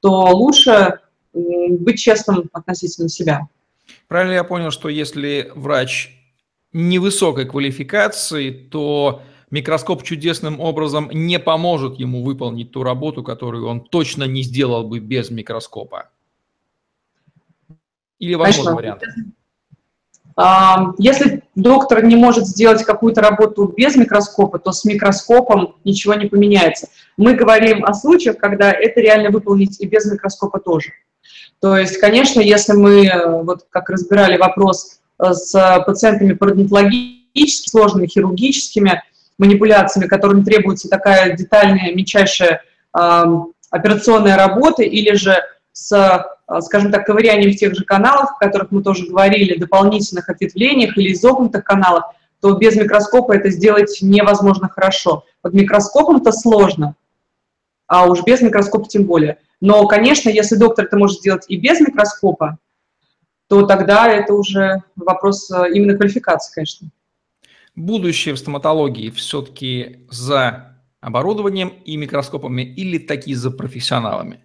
то 0.00 0.10
лучше 0.10 0.98
быть 1.32 2.00
честным 2.00 2.48
относительно 2.52 3.08
себя. 3.08 3.48
Правильно 4.08 4.32
я 4.32 4.44
понял, 4.44 4.70
что 4.70 4.88
если 4.88 5.52
врач 5.54 6.14
невысокой 6.72 7.46
квалификации, 7.46 8.50
то 8.50 9.22
микроскоп 9.50 10.02
чудесным 10.02 10.60
образом 10.60 11.10
не 11.12 11.38
поможет 11.38 11.98
ему 11.98 12.24
выполнить 12.24 12.72
ту 12.72 12.82
работу, 12.82 13.22
которую 13.22 13.66
он 13.66 13.80
точно 13.80 14.24
не 14.24 14.42
сделал 14.42 14.84
бы 14.84 14.98
без 14.98 15.30
микроскопа? 15.30 16.10
Или 18.18 18.34
возможен 18.34 18.74
вариант? 18.74 19.02
А, 20.40 20.92
если 20.98 21.42
доктор 21.56 22.04
не 22.04 22.14
может 22.14 22.46
сделать 22.46 22.84
какую-то 22.84 23.20
работу 23.20 23.74
без 23.76 23.96
микроскопа, 23.96 24.60
то 24.60 24.70
с 24.70 24.84
микроскопом 24.84 25.74
ничего 25.82 26.14
не 26.14 26.26
поменяется. 26.26 26.88
Мы 27.16 27.34
говорим 27.34 27.84
о 27.84 27.92
случаях, 27.92 28.38
когда 28.38 28.70
это 28.70 29.00
реально 29.00 29.30
выполнить 29.30 29.80
и 29.80 29.86
без 29.86 30.08
микроскопа 30.08 30.60
тоже. 30.60 30.92
То 31.60 31.76
есть, 31.76 31.98
конечно, 31.98 32.40
если 32.40 32.74
мы, 32.74 33.10
вот 33.42 33.66
как 33.68 33.90
разбирали 33.90 34.36
вопрос 34.36 35.00
э, 35.18 35.32
с 35.32 35.82
пациентами 35.84 36.34
пародонтологически 36.34 37.68
сложными, 37.68 38.06
хирургическими, 38.06 39.02
манипуляциями, 39.38 40.06
которым 40.06 40.44
требуется 40.44 40.88
такая 40.88 41.36
детальная, 41.36 41.92
мельчайшая 41.92 42.62
э, 42.96 43.22
операционная 43.70 44.36
работа, 44.36 44.84
или 44.84 45.14
же 45.14 45.42
с, 45.72 45.92
э, 45.92 46.60
скажем 46.60 46.90
так, 46.90 47.06
ковырянием 47.06 47.54
тех 47.54 47.74
же 47.74 47.84
каналов, 47.84 48.30
о 48.30 48.38
которых 48.38 48.70
мы 48.70 48.82
тоже 48.82 49.06
говорили, 49.06 49.58
дополнительных 49.58 50.28
ответвлениях 50.28 50.96
или 50.96 51.12
изогнутых 51.12 51.64
каналов, 51.64 52.04
то 52.40 52.54
без 52.54 52.76
микроскопа 52.76 53.32
это 53.32 53.50
сделать 53.50 53.98
невозможно 54.00 54.68
хорошо. 54.68 55.24
Под 55.42 55.54
микроскопом 55.54 56.16
это 56.18 56.32
сложно, 56.32 56.94
а 57.86 58.06
уж 58.06 58.22
без 58.24 58.40
микроскопа 58.40 58.88
тем 58.88 59.04
более. 59.04 59.38
Но, 59.60 59.86
конечно, 59.86 60.28
если 60.28 60.56
доктор 60.56 60.86
это 60.86 60.96
может 60.96 61.18
сделать 61.18 61.44
и 61.48 61.56
без 61.56 61.80
микроскопа, 61.80 62.58
то 63.48 63.62
тогда 63.66 64.08
это 64.08 64.34
уже 64.34 64.82
вопрос 64.94 65.50
э, 65.50 65.72
именно 65.72 65.96
квалификации, 65.96 66.54
конечно 66.54 66.90
будущее 67.78 68.34
в 68.34 68.38
стоматологии 68.38 69.10
все-таки 69.10 70.06
за 70.10 70.76
оборудованием 71.00 71.68
и 71.84 71.96
микроскопами 71.96 72.62
или 72.62 72.98
такие 72.98 73.36
за 73.36 73.50
профессионалами? 73.50 74.44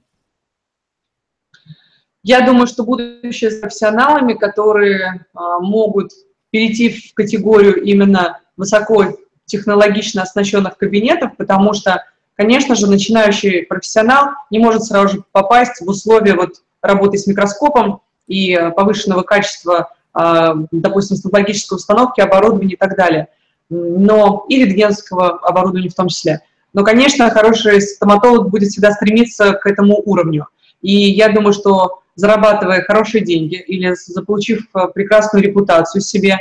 Я 2.23 2.41
думаю, 2.45 2.67
что 2.67 2.83
будущее 2.83 3.51
с 3.51 3.59
профессионалами, 3.59 4.33
которые 4.33 5.25
а, 5.33 5.59
могут 5.59 6.11
перейти 6.51 6.89
в 6.89 7.13
категорию 7.13 7.81
именно 7.83 8.39
высоко 8.55 9.17
технологично 9.45 10.21
оснащенных 10.21 10.77
кабинетов, 10.77 11.35
потому 11.37 11.73
что, 11.73 12.03
конечно 12.35 12.75
же, 12.75 12.87
начинающий 12.87 13.65
профессионал 13.65 14.29
не 14.49 14.59
может 14.59 14.83
сразу 14.83 15.17
же 15.17 15.23
попасть 15.33 15.81
в 15.81 15.89
условия 15.89 16.35
вот 16.35 16.61
работы 16.81 17.17
с 17.17 17.27
микроскопом 17.27 18.01
и 18.27 18.57
повышенного 18.75 19.23
качества 19.23 19.89
а, 20.13 20.53
допустим, 20.71 21.17
стоматологической 21.17 21.75
установки, 21.75 22.21
оборудования 22.21 22.73
и 22.73 22.77
так 22.77 22.95
далее, 22.95 23.29
но 23.69 24.45
и 24.47 24.63
рентгенского 24.63 25.39
оборудования 25.39 25.89
в 25.89 25.95
том 25.95 26.07
числе. 26.07 26.41
Но, 26.71 26.83
конечно, 26.83 27.29
хороший 27.31 27.81
стоматолог 27.81 28.49
будет 28.49 28.69
всегда 28.69 28.91
стремиться 28.91 29.53
к 29.53 29.65
этому 29.65 30.01
уровню. 30.05 30.47
И 30.83 30.91
я 30.91 31.29
думаю, 31.29 31.53
что 31.53 32.03
зарабатывая 32.15 32.83
хорошие 32.83 33.23
деньги 33.23 33.55
или 33.55 33.95
заполучив 33.95 34.67
а, 34.73 34.87
прекрасную 34.87 35.43
репутацию 35.43 36.01
себе, 36.01 36.37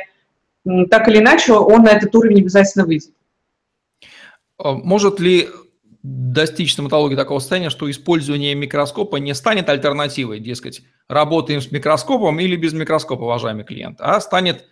так 0.90 1.08
или 1.08 1.18
иначе 1.18 1.54
он 1.54 1.82
на 1.82 1.88
этот 1.88 2.14
уровень 2.14 2.40
обязательно 2.40 2.84
выйдет. 2.84 3.12
А 4.58 4.72
может 4.72 5.18
ли 5.18 5.48
достичь 6.02 6.72
стоматологии 6.72 7.16
такого 7.16 7.38
состояния, 7.38 7.70
что 7.70 7.90
использование 7.90 8.54
микроскопа 8.54 9.16
не 9.16 9.34
станет 9.34 9.68
альтернативой, 9.68 10.40
дескать, 10.40 10.82
работаем 11.08 11.60
с 11.60 11.70
микроскопом 11.70 12.38
или 12.40 12.56
без 12.56 12.72
микроскопа, 12.72 13.22
уважаемый 13.22 13.64
клиент, 13.64 14.00
а 14.00 14.20
станет 14.20 14.66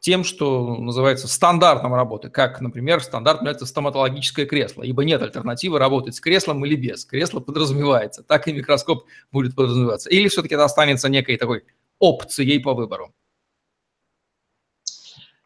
тем, 0.00 0.24
что 0.24 0.76
называется 0.76 1.28
стандартом 1.28 1.94
работы, 1.94 2.30
как, 2.30 2.60
например, 2.60 3.02
стандартно 3.02 3.48
это 3.48 3.66
стоматологическое 3.66 4.46
кресло, 4.46 4.82
ибо 4.82 5.04
нет 5.04 5.22
альтернативы 5.22 5.78
работать 5.78 6.14
с 6.14 6.20
креслом 6.20 6.64
или 6.64 6.76
без. 6.76 7.04
Кресло 7.04 7.40
подразумевается, 7.40 8.22
так 8.22 8.46
и 8.48 8.52
микроскоп 8.52 9.04
будет 9.32 9.54
подразумеваться. 9.54 10.10
Или 10.10 10.28
все-таки 10.28 10.54
это 10.54 10.64
останется 10.64 11.08
некой 11.08 11.36
такой 11.36 11.64
опцией 11.98 12.60
по 12.60 12.74
выбору. 12.74 13.12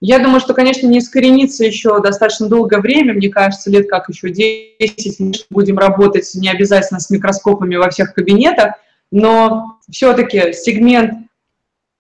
Я 0.03 0.19
думаю, 0.19 0.41
что, 0.41 0.55
конечно, 0.55 0.87
не 0.87 0.99
искоренится 0.99 1.65
еще 1.65 2.01
достаточно 2.01 2.49
долгое 2.49 2.81
время, 2.81 3.13
мне 3.13 3.29
кажется, 3.29 3.71
лет 3.71 3.89
как 3.89 4.09
еще 4.09 4.31
10, 4.31 5.21
мы 5.21 5.33
будем 5.51 5.77
работать 5.77 6.31
не 6.35 6.49
обязательно 6.49 7.01
с 7.01 7.11
микроскопами 7.11 7.77
во 7.77 7.91
всех 7.91 8.15
кабинетах, 8.15 8.77
но 9.11 9.79
все-таки 9.91 10.55
сегмент 10.55 11.30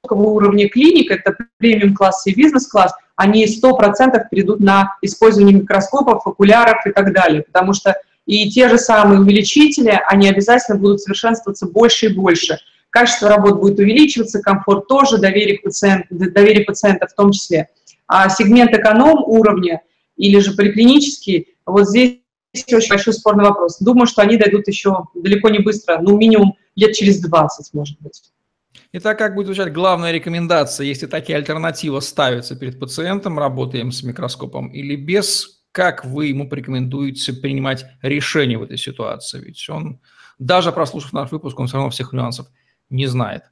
уровня 0.09 0.69
клиник, 0.69 1.11
это 1.11 1.37
премиум-класс 1.59 2.27
и 2.27 2.35
бизнес-класс, 2.35 2.93
они 3.17 3.45
100% 3.47 4.19
перейдут 4.31 4.61
на 4.61 4.97
использование 5.03 5.55
микроскопов, 5.55 6.27
окуляров 6.27 6.87
и 6.87 6.91
так 6.91 7.13
далее, 7.13 7.43
потому 7.43 7.75
что 7.75 7.95
и 8.27 8.49
те 8.51 8.69
же 8.69 8.79
самые 8.79 9.21
увеличители, 9.21 10.01
они 10.09 10.29
обязательно 10.29 10.79
будут 10.79 11.01
совершенствоваться 11.01 11.67
больше 11.67 12.07
и 12.07 12.15
больше. 12.15 12.59
Качество 12.91 13.29
работ 13.29 13.61
будет 13.61 13.79
увеличиваться, 13.79 14.41
комфорт 14.41 14.87
тоже, 14.89 15.19
доверие, 15.19 15.59
пациент, 15.59 16.07
доверие 16.11 16.65
пациента 16.65 17.07
в 17.07 17.15
том 17.15 17.33
числе. 17.33 17.69
А 18.07 18.29
сегмент 18.29 18.73
эконом 18.73 19.23
уровня 19.25 19.83
или 20.17 20.39
же 20.39 20.53
поликлинический, 20.53 21.55
вот 21.67 21.89
здесь 21.89 22.19
очень 22.73 22.89
большой 22.89 23.15
спорный 23.15 23.45
вопрос. 23.45 23.79
Думаю, 23.79 24.07
что 24.07 24.23
они 24.23 24.37
дойдут 24.37 24.67
еще 24.67 25.05
далеко 25.15 25.49
не 25.51 25.61
быстро, 25.61 25.99
ну, 26.01 26.17
минимум 26.17 26.57
лет 26.75 26.93
через 26.95 27.21
20, 27.21 27.75
может 27.75 27.97
быть. 28.01 28.23
Итак, 28.93 29.19
как 29.19 29.37
будет 29.37 29.47
звучать 29.47 29.73
главная 29.73 30.11
рекомендация, 30.11 30.85
если 30.85 31.07
такие 31.07 31.37
альтернативы 31.39 32.01
ставятся 32.01 32.57
перед 32.57 32.81
пациентом, 32.81 33.39
работаем 33.39 33.93
с 33.93 34.03
микроскопом 34.03 34.67
или 34.67 34.97
без, 34.97 35.63
как 35.71 36.05
вы 36.05 36.27
ему 36.27 36.49
порекомендуете 36.49 37.33
принимать 37.35 37.87
решение 38.03 38.59
в 38.59 38.65
этой 38.65 38.79
ситуации? 38.79 39.45
Ведь 39.45 39.65
он, 39.71 40.01
даже 40.41 40.73
прослушав 40.73 41.13
наш 41.13 41.31
выпуск, 41.31 41.57
он 41.61 41.69
все 41.69 41.77
равно 41.77 41.91
всех 41.91 42.13
нюансов 42.13 42.49
не 42.89 43.07
знает. 43.07 43.45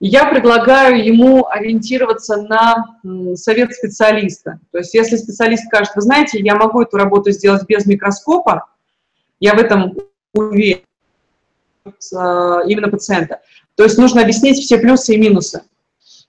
я 0.00 0.26
предлагаю 0.26 1.02
ему 1.02 1.46
ориентироваться 1.46 2.36
на 2.42 2.98
совет 3.36 3.72
специалиста. 3.72 4.60
То 4.70 4.78
есть 4.78 4.92
если 4.92 5.16
специалист 5.16 5.64
скажет, 5.64 5.94
вы 5.94 6.02
знаете, 6.02 6.40
я 6.40 6.56
могу 6.56 6.82
эту 6.82 6.98
работу 6.98 7.30
сделать 7.30 7.64
без 7.66 7.86
микроскопа, 7.86 8.66
я 9.40 9.54
в 9.54 9.58
этом 9.58 9.96
уверен, 10.34 10.82
именно 12.66 12.88
пациента. 12.88 13.40
То 13.76 13.84
есть 13.84 13.98
нужно 13.98 14.22
объяснить 14.22 14.58
все 14.58 14.78
плюсы 14.78 15.14
и 15.14 15.18
минусы. 15.18 15.62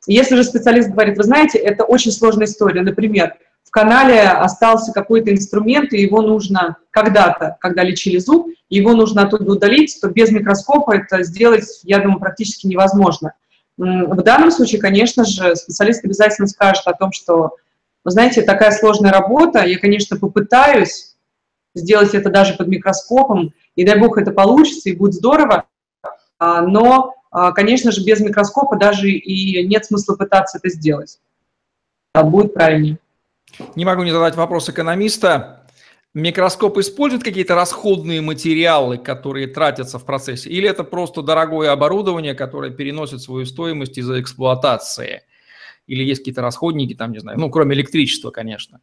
Если 0.06 0.36
же 0.36 0.44
специалист 0.44 0.90
говорит, 0.90 1.18
вы 1.18 1.24
знаете, 1.24 1.58
это 1.58 1.84
очень 1.84 2.12
сложная 2.12 2.46
история, 2.46 2.82
например, 2.82 3.36
в 3.64 3.72
канале 3.72 4.22
остался 4.22 4.94
какой-то 4.94 5.32
инструмент, 5.32 5.92
и 5.92 6.02
его 6.02 6.22
нужно 6.22 6.78
когда-то, 6.92 7.58
когда 7.60 7.84
лечили 7.84 8.18
зуб, 8.18 8.48
его 8.70 8.94
нужно 8.94 9.24
оттуда 9.24 9.52
удалить, 9.52 9.98
то 10.02 10.10
без 10.10 10.32
микроскопа 10.32 10.96
это 10.96 11.24
сделать, 11.24 11.66
я 11.84 12.00
думаю, 12.00 12.20
практически 12.20 12.68
невозможно. 12.68 13.34
В 13.78 14.22
данном 14.24 14.52
случае, 14.52 14.80
конечно 14.80 15.26
же, 15.26 15.56
специалист 15.56 16.04
обязательно 16.04 16.48
скажет 16.48 16.88
о 16.88 16.94
том, 16.94 17.12
что, 17.12 17.58
вы 18.06 18.12
знаете, 18.12 18.42
такая 18.42 18.72
сложная 18.72 19.12
работа, 19.12 19.66
я, 19.66 19.78
конечно, 19.78 20.18
попытаюсь 20.18 21.16
сделать 21.76 22.14
это 22.16 22.30
даже 22.30 22.54
под 22.54 22.68
микроскопом, 22.70 23.54
и 23.76 23.86
дай 23.86 24.00
бог 24.00 24.18
это 24.18 24.32
получится, 24.32 24.90
и 24.90 24.96
будет 24.96 25.14
здорово, 25.14 25.66
а, 26.40 26.62
но, 26.62 27.14
конечно 27.56 27.92
же, 27.92 28.04
без 28.04 28.20
микроскопа 28.20 28.78
даже 28.78 29.10
и 29.10 29.68
нет 29.68 29.86
смысла 29.86 30.16
пытаться 30.16 30.58
это 30.58 30.70
сделать. 30.70 31.20
А 32.14 32.24
будет 32.24 32.54
правильнее. 32.54 32.98
Не 33.76 33.86
могу 33.86 34.04
не 34.04 34.12
задать 34.12 34.36
вопрос 34.36 34.70
экономиста. 34.70 35.68
Микроскоп 36.14 36.78
использует 36.80 37.24
какие-то 37.24 37.54
расходные 37.54 38.22
материалы, 38.22 38.98
которые 38.98 39.46
тратятся 39.48 40.00
в 40.00 40.06
процессе, 40.06 40.50
или 40.50 40.68
это 40.68 40.84
просто 40.84 41.22
дорогое 41.22 41.72
оборудование, 41.72 42.34
которое 42.34 42.72
переносит 42.72 43.22
свою 43.22 43.46
стоимость 43.46 44.00
из-за 44.00 44.20
эксплуатации? 44.20 45.22
Или 45.86 46.04
есть 46.04 46.22
какие-то 46.22 46.42
расходники, 46.42 46.96
там, 46.96 47.12
не 47.12 47.20
знаю, 47.20 47.40
ну, 47.40 47.52
кроме 47.52 47.76
электричества, 47.76 48.32
конечно. 48.32 48.82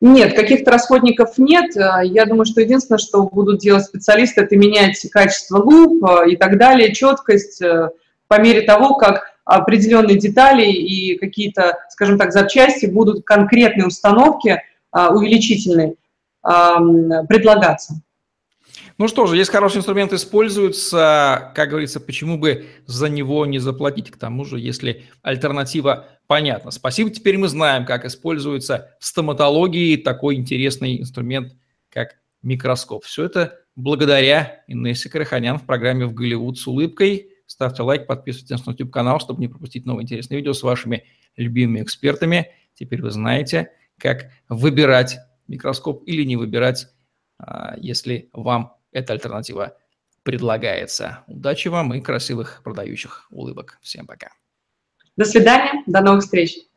Нет, 0.00 0.34
каких-то 0.34 0.70
расходников 0.70 1.38
нет. 1.38 1.74
Я 1.74 2.24
думаю, 2.24 2.44
что 2.44 2.60
единственное, 2.60 2.98
что 2.98 3.24
будут 3.24 3.58
делать 3.58 3.84
специалисты, 3.84 4.42
это 4.42 4.56
менять 4.56 5.00
качество 5.10 5.58
луп 5.58 6.04
и 6.28 6.36
так 6.36 6.56
далее, 6.56 6.94
четкость 6.94 7.60
э, 7.60 7.90
по 8.28 8.40
мере 8.40 8.62
того, 8.62 8.94
как 8.94 9.32
определенные 9.44 10.18
детали 10.18 10.70
и 10.70 11.18
какие-то, 11.18 11.78
скажем 11.90 12.18
так, 12.18 12.32
запчасти 12.32 12.86
будут 12.86 13.24
конкретные 13.24 13.86
установки 13.86 14.62
увеличительные 14.92 15.94
предлагаться. 16.42 18.00
Ну 18.98 19.06
что 19.06 19.26
же, 19.26 19.36
если 19.36 19.52
хороший 19.52 19.76
инструмент 19.76 20.12
используется, 20.12 21.52
как 21.54 21.68
говорится, 21.68 22.00
почему 22.00 22.36
бы 22.36 22.66
за 22.86 23.08
него 23.08 23.46
не 23.46 23.60
заплатить? 23.60 24.10
К 24.10 24.16
тому 24.16 24.44
же, 24.44 24.58
если 24.58 25.04
альтернатива 25.22 26.08
понятна. 26.26 26.72
Спасибо, 26.72 27.08
теперь 27.10 27.38
мы 27.38 27.46
знаем, 27.46 27.86
как 27.86 28.04
используется 28.04 28.96
в 28.98 29.04
стоматологии 29.04 29.96
такой 29.96 30.34
интересный 30.34 31.00
инструмент, 31.00 31.54
как 31.90 32.16
микроскоп. 32.42 33.04
Все 33.04 33.26
это 33.26 33.60
благодаря 33.76 34.64
Инессе 34.66 35.08
Караханян 35.08 35.60
в 35.60 35.64
программе 35.64 36.04
«В 36.04 36.12
Голливуд 36.12 36.58
с 36.58 36.66
улыбкой». 36.66 37.28
Ставьте 37.46 37.82
лайк, 37.82 38.08
подписывайтесь 38.08 38.66
на 38.66 38.72
YouTube-канал, 38.72 39.20
чтобы 39.20 39.40
не 39.40 39.46
пропустить 39.46 39.86
новые 39.86 40.02
интересные 40.02 40.38
видео 40.38 40.52
с 40.54 40.62
вашими 40.64 41.04
любимыми 41.36 41.82
экспертами. 41.82 42.50
Теперь 42.74 43.00
вы 43.00 43.12
знаете, 43.12 43.70
как 43.96 44.32
выбирать 44.48 45.18
микроскоп 45.46 46.02
или 46.04 46.24
не 46.24 46.36
выбирать, 46.36 46.88
а, 47.38 47.76
если 47.78 48.28
вам 48.32 48.77
эта 48.92 49.12
альтернатива 49.12 49.76
предлагается. 50.22 51.24
Удачи 51.26 51.68
вам 51.68 51.94
и 51.94 52.00
красивых 52.00 52.60
продающих 52.62 53.26
улыбок. 53.30 53.78
Всем 53.82 54.06
пока. 54.06 54.30
До 55.16 55.24
свидания, 55.24 55.82
до 55.86 56.00
новых 56.00 56.22
встреч. 56.22 56.67